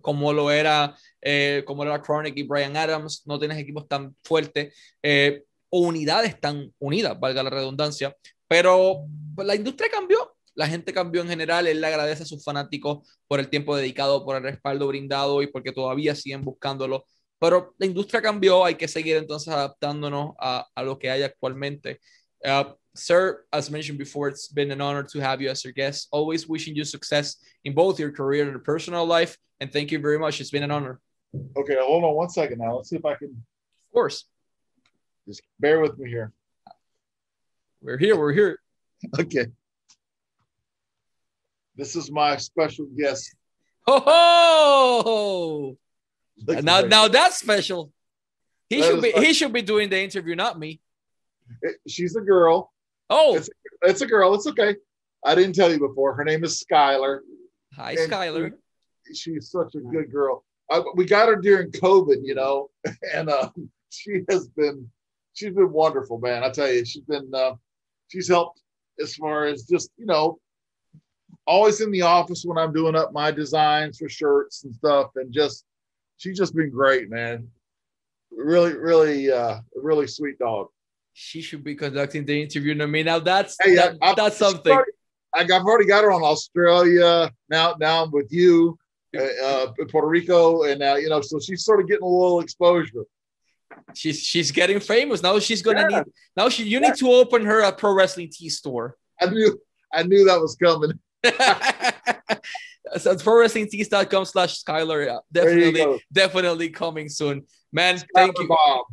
como 0.01 0.33
lo 0.33 0.53
era, 0.53 0.97
eh, 1.21 1.65
como 1.67 1.83
era 1.83 2.01
Chronic 2.01 2.37
y 2.37 2.45
Brian 2.45 2.77
Adams, 2.77 3.23
no 3.27 3.37
tienes 3.39 3.59
equipos 3.59 3.89
tan 3.89 4.15
fuertes 4.23 4.73
eh, 5.03 5.43
o 5.69 5.81
unidades 5.81 6.41
tan 6.41 6.73
unidas, 6.79 7.19
valga 7.19 7.43
la 7.43 7.51
redundancia, 7.51 8.17
pero 8.47 9.07
la 9.37 9.57
industria 9.57 9.91
cambió, 9.91 10.36
la 10.57 10.67
gente 10.67 10.93
cambió 10.93 11.23
en 11.23 11.29
general, 11.29 11.67
él 11.67 11.81
le 11.81 11.87
agradece 11.87 12.25
a 12.25 12.27
sus 12.27 12.43
fanáticos 12.43 13.09
por 13.29 13.39
el 13.39 13.49
tiempo 13.49 13.77
dedicado, 13.77 14.25
por 14.25 14.37
el 14.37 14.43
respaldo 14.43 14.89
brindado 14.89 15.43
y 15.43 15.47
porque 15.47 15.71
todavía 15.71 16.15
siguen 16.15 16.43
buscándolo, 16.43 17.05
pero 17.39 17.75
la 17.79 17.87
industria 17.87 18.23
cambió, 18.23 18.65
hay 18.65 18.75
que 18.75 18.89
seguir 18.89 19.17
entonces 19.17 19.53
adaptándonos 19.53 20.35
a, 20.41 20.67
a 20.75 20.83
lo 20.83 20.99
que 20.99 21.11
hay 21.11 21.23
actualmente. 21.23 22.01
Uh, 22.45 22.75
sir, 22.95 23.45
as 23.53 23.71
mentioned 23.71 23.99
before, 23.99 24.29
it's 24.29 24.49
been 24.49 24.71
an 24.71 24.81
honor 24.81 25.03
to 25.03 25.21
have 25.21 25.41
you 25.43 25.51
as 25.51 25.65
our 25.65 25.73
guest. 25.73 26.09
Always 26.11 26.49
wishing 26.49 26.75
you 26.75 26.85
success 26.85 27.37
in 27.65 27.75
both 27.75 27.99
your 27.99 28.11
career 28.11 28.49
and 28.49 28.65
personal 28.65 29.07
life. 29.07 29.37
And 29.61 29.73
thank 29.73 29.91
you 29.91 29.99
very 29.99 30.19
much. 30.19 30.41
It's 30.41 30.51
been 30.51 30.63
an 30.63 30.71
honor. 30.71 31.01
Okay, 31.57 31.77
hold 31.79 32.05
on 32.05 32.15
one 32.15 32.31
second 32.31 32.59
now. 32.59 32.77
Let's 32.77 32.89
see 32.89 32.97
if 32.97 33.05
I 33.05 33.15
can. 33.15 33.29
Of 33.29 33.93
course. 33.93 34.25
Just 35.27 35.43
bear 35.59 35.81
with 35.81 35.99
me 35.99 36.09
here. 36.09 36.33
We're 37.83 37.99
here. 37.99 38.17
We're 38.17 38.33
here. 38.33 38.59
Okay. 39.21 39.47
This 41.77 41.95
is 41.95 42.11
my 42.11 42.37
special 42.37 42.87
guest. 42.97 43.35
Oh, 43.87 45.77
now, 46.47 46.81
now 46.81 47.09
that's 47.09 47.39
special. 47.39 47.93
He 48.69 48.81
that 48.81 48.87
should 48.87 49.03
be. 49.03 49.13
He 49.13 49.33
should 49.33 49.53
be 49.53 49.63
doing 49.63 49.89
the 49.89 50.01
interview, 50.03 50.35
not 50.35 50.59
me. 50.59 50.81
She's 51.87 52.17
a 52.17 52.21
girl. 52.21 52.73
Oh, 53.09 53.37
it's, 53.37 53.49
it's, 53.83 54.01
a 54.01 54.07
girl. 54.07 54.35
It's 54.35 54.47
okay. 54.49 54.75
I 55.25 55.35
didn't 55.35 55.55
tell 55.55 55.71
you 55.71 55.79
before. 55.79 56.15
Her 56.15 56.25
name 56.25 56.43
is 56.43 56.65
Skylar. 56.65 57.21
Hi, 57.75 57.93
and 57.93 58.11
Skylar. 58.11 58.53
She, 59.07 59.15
she's 59.15 59.51
such 59.51 59.75
a 59.77 59.81
good 59.81 60.11
girl. 60.11 60.45
I, 60.71 60.83
we 60.97 61.05
got 61.05 61.29
her 61.29 61.37
during 61.37 61.71
COVID, 61.71 62.23
you 62.25 62.35
know, 62.35 62.71
and 63.15 63.29
uh, 63.29 63.51
she 63.91 64.23
has 64.29 64.49
been 64.49 64.91
she's 65.35 65.55
been 65.55 65.73
wonderful, 65.73 66.19
man. 66.19 66.43
I 66.43 66.51
tell 66.51 66.71
you, 66.71 66.85
she's 66.85 67.05
been 67.05 67.31
uh, 67.33 67.53
she's 68.09 68.29
helped 68.29 68.61
as 69.01 69.15
far 69.15 69.45
as 69.45 69.63
just 69.65 69.91
you 69.97 70.07
know 70.07 70.41
always 71.47 71.81
in 71.81 71.91
the 71.91 72.03
office 72.03 72.45
when 72.45 72.59
I'm 72.59 72.73
doing 72.73 72.97
up 72.97 73.13
my 73.13 73.31
designs 73.31 73.99
for 73.99 74.09
shirts 74.09 74.65
and 74.65 74.75
stuff, 74.75 75.11
and 75.17 75.33
just 75.33 75.65
she's 76.17 76.39
just 76.39 76.55
been 76.55 76.71
great, 76.71 77.11
man. 77.11 77.49
Really, 78.31 78.75
really, 78.75 79.31
uh, 79.31 79.61
really 79.75 80.07
sweet 80.07 80.39
dog 80.39 80.69
she 81.19 81.41
should 81.41 81.65
be 81.65 81.75
conducting 81.75 82.27
the 82.27 82.43
interview. 82.43 82.81
I 82.81 82.85
mean, 82.85 83.07
now 83.07 83.19
that's 83.19 83.57
hey, 83.63 83.75
that, 83.77 83.97
I, 84.03 84.13
that's 84.15 84.37
something. 84.37 84.71
Already, 84.71 84.91
I've 85.35 85.51
already 85.51 85.87
got 85.87 86.05
her 86.05 86.13
on 86.13 86.23
Australia. 86.23 87.31
Now, 87.49 87.75
now 87.81 88.05
I'm 88.05 88.11
with 88.11 88.31
you, 88.31 88.79
uh, 89.17 89.23
uh, 89.43 89.67
Puerto 89.89 90.09
Rico, 90.09 90.65
and 90.65 90.79
now 90.79 90.97
you 90.97 91.09
know, 91.09 91.23
so 91.23 91.41
she's 91.41 91.65
sort 91.65 91.81
of 91.81 91.89
getting 91.89 92.05
a 92.05 92.09
little 92.09 92.41
exposure. 92.41 93.07
She's 93.95 94.21
she's 94.21 94.53
getting 94.53 94.79
famous 94.79 95.23
now. 95.23 95.39
She's 95.39 95.63
gonna 95.63 95.87
yeah. 95.91 95.99
need 95.99 96.05
now. 96.37 96.51
She 96.51 96.65
you 96.65 96.81
yeah. 96.81 96.89
need 96.89 96.97
to 96.97 97.11
open 97.11 97.47
her 97.47 97.61
a 97.63 97.73
pro 97.73 97.95
wrestling 97.95 98.29
tea 98.31 98.51
store. 98.51 98.97
I 99.19 99.31
knew 99.31 99.59
I 99.95 100.03
knew 100.03 100.27
that 100.27 100.39
was 100.39 100.55
coming. 100.63 100.93
so 102.99 103.11
it's 103.13 103.23
pro 103.23 103.41
wrestling 103.41 103.69
slash 103.69 104.63
Skylar. 104.63 105.21
Definitely, 105.33 106.03
definitely 106.13 106.71
coming 106.71 107.09
soon. 107.09 107.45
Man, 107.73 107.97
Skylar 107.97 108.05
thank 108.15 108.39
you. 108.39 108.49
Bob. 108.49 108.87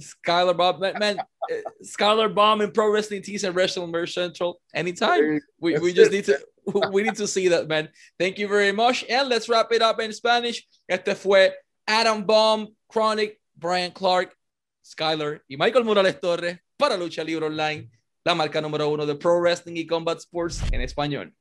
Skylar 0.00 0.56
Bob, 0.56 0.80
man, 0.80 0.94
man 0.98 1.18
uh, 1.18 1.54
Skylar 1.82 2.34
Bomb 2.34 2.62
in 2.62 2.72
Pro 2.72 2.90
Wrestling 2.90 3.22
Tees 3.22 3.44
and 3.44 3.54
Wrestling 3.54 3.90
Merch 3.90 4.14
Central 4.14 4.60
anytime. 4.74 5.40
We, 5.60 5.78
we 5.78 5.92
just 5.92 6.10
need 6.10 6.24
to 6.24 6.38
we 6.92 7.02
need 7.02 7.16
to 7.16 7.26
see 7.26 7.48
that, 7.48 7.68
man. 7.68 7.88
Thank 8.18 8.38
you 8.38 8.48
very 8.48 8.72
much. 8.72 9.04
And 9.08 9.28
let's 9.28 9.48
wrap 9.48 9.72
it 9.72 9.82
up 9.82 10.00
in 10.00 10.12
Spanish. 10.12 10.66
Este 10.88 11.14
fue 11.14 11.50
Adam 11.86 12.24
Bomb, 12.24 12.68
KroniK, 12.90 13.36
Bryan 13.56 13.90
Clark, 13.90 14.34
Skylar 14.84 15.40
y 15.48 15.56
Michael 15.56 15.84
Morales 15.84 16.18
Torres 16.20 16.58
para 16.78 16.96
Lucha 16.96 17.24
Libre 17.24 17.46
Online, 17.46 17.90
la 18.24 18.34
marca 18.34 18.60
número 18.60 18.88
uno 18.88 19.06
de 19.06 19.14
Pro 19.14 19.40
Wrestling 19.40 19.76
y 19.76 19.86
Combat 19.86 20.18
Sports 20.18 20.62
en 20.72 20.80
español. 20.80 21.34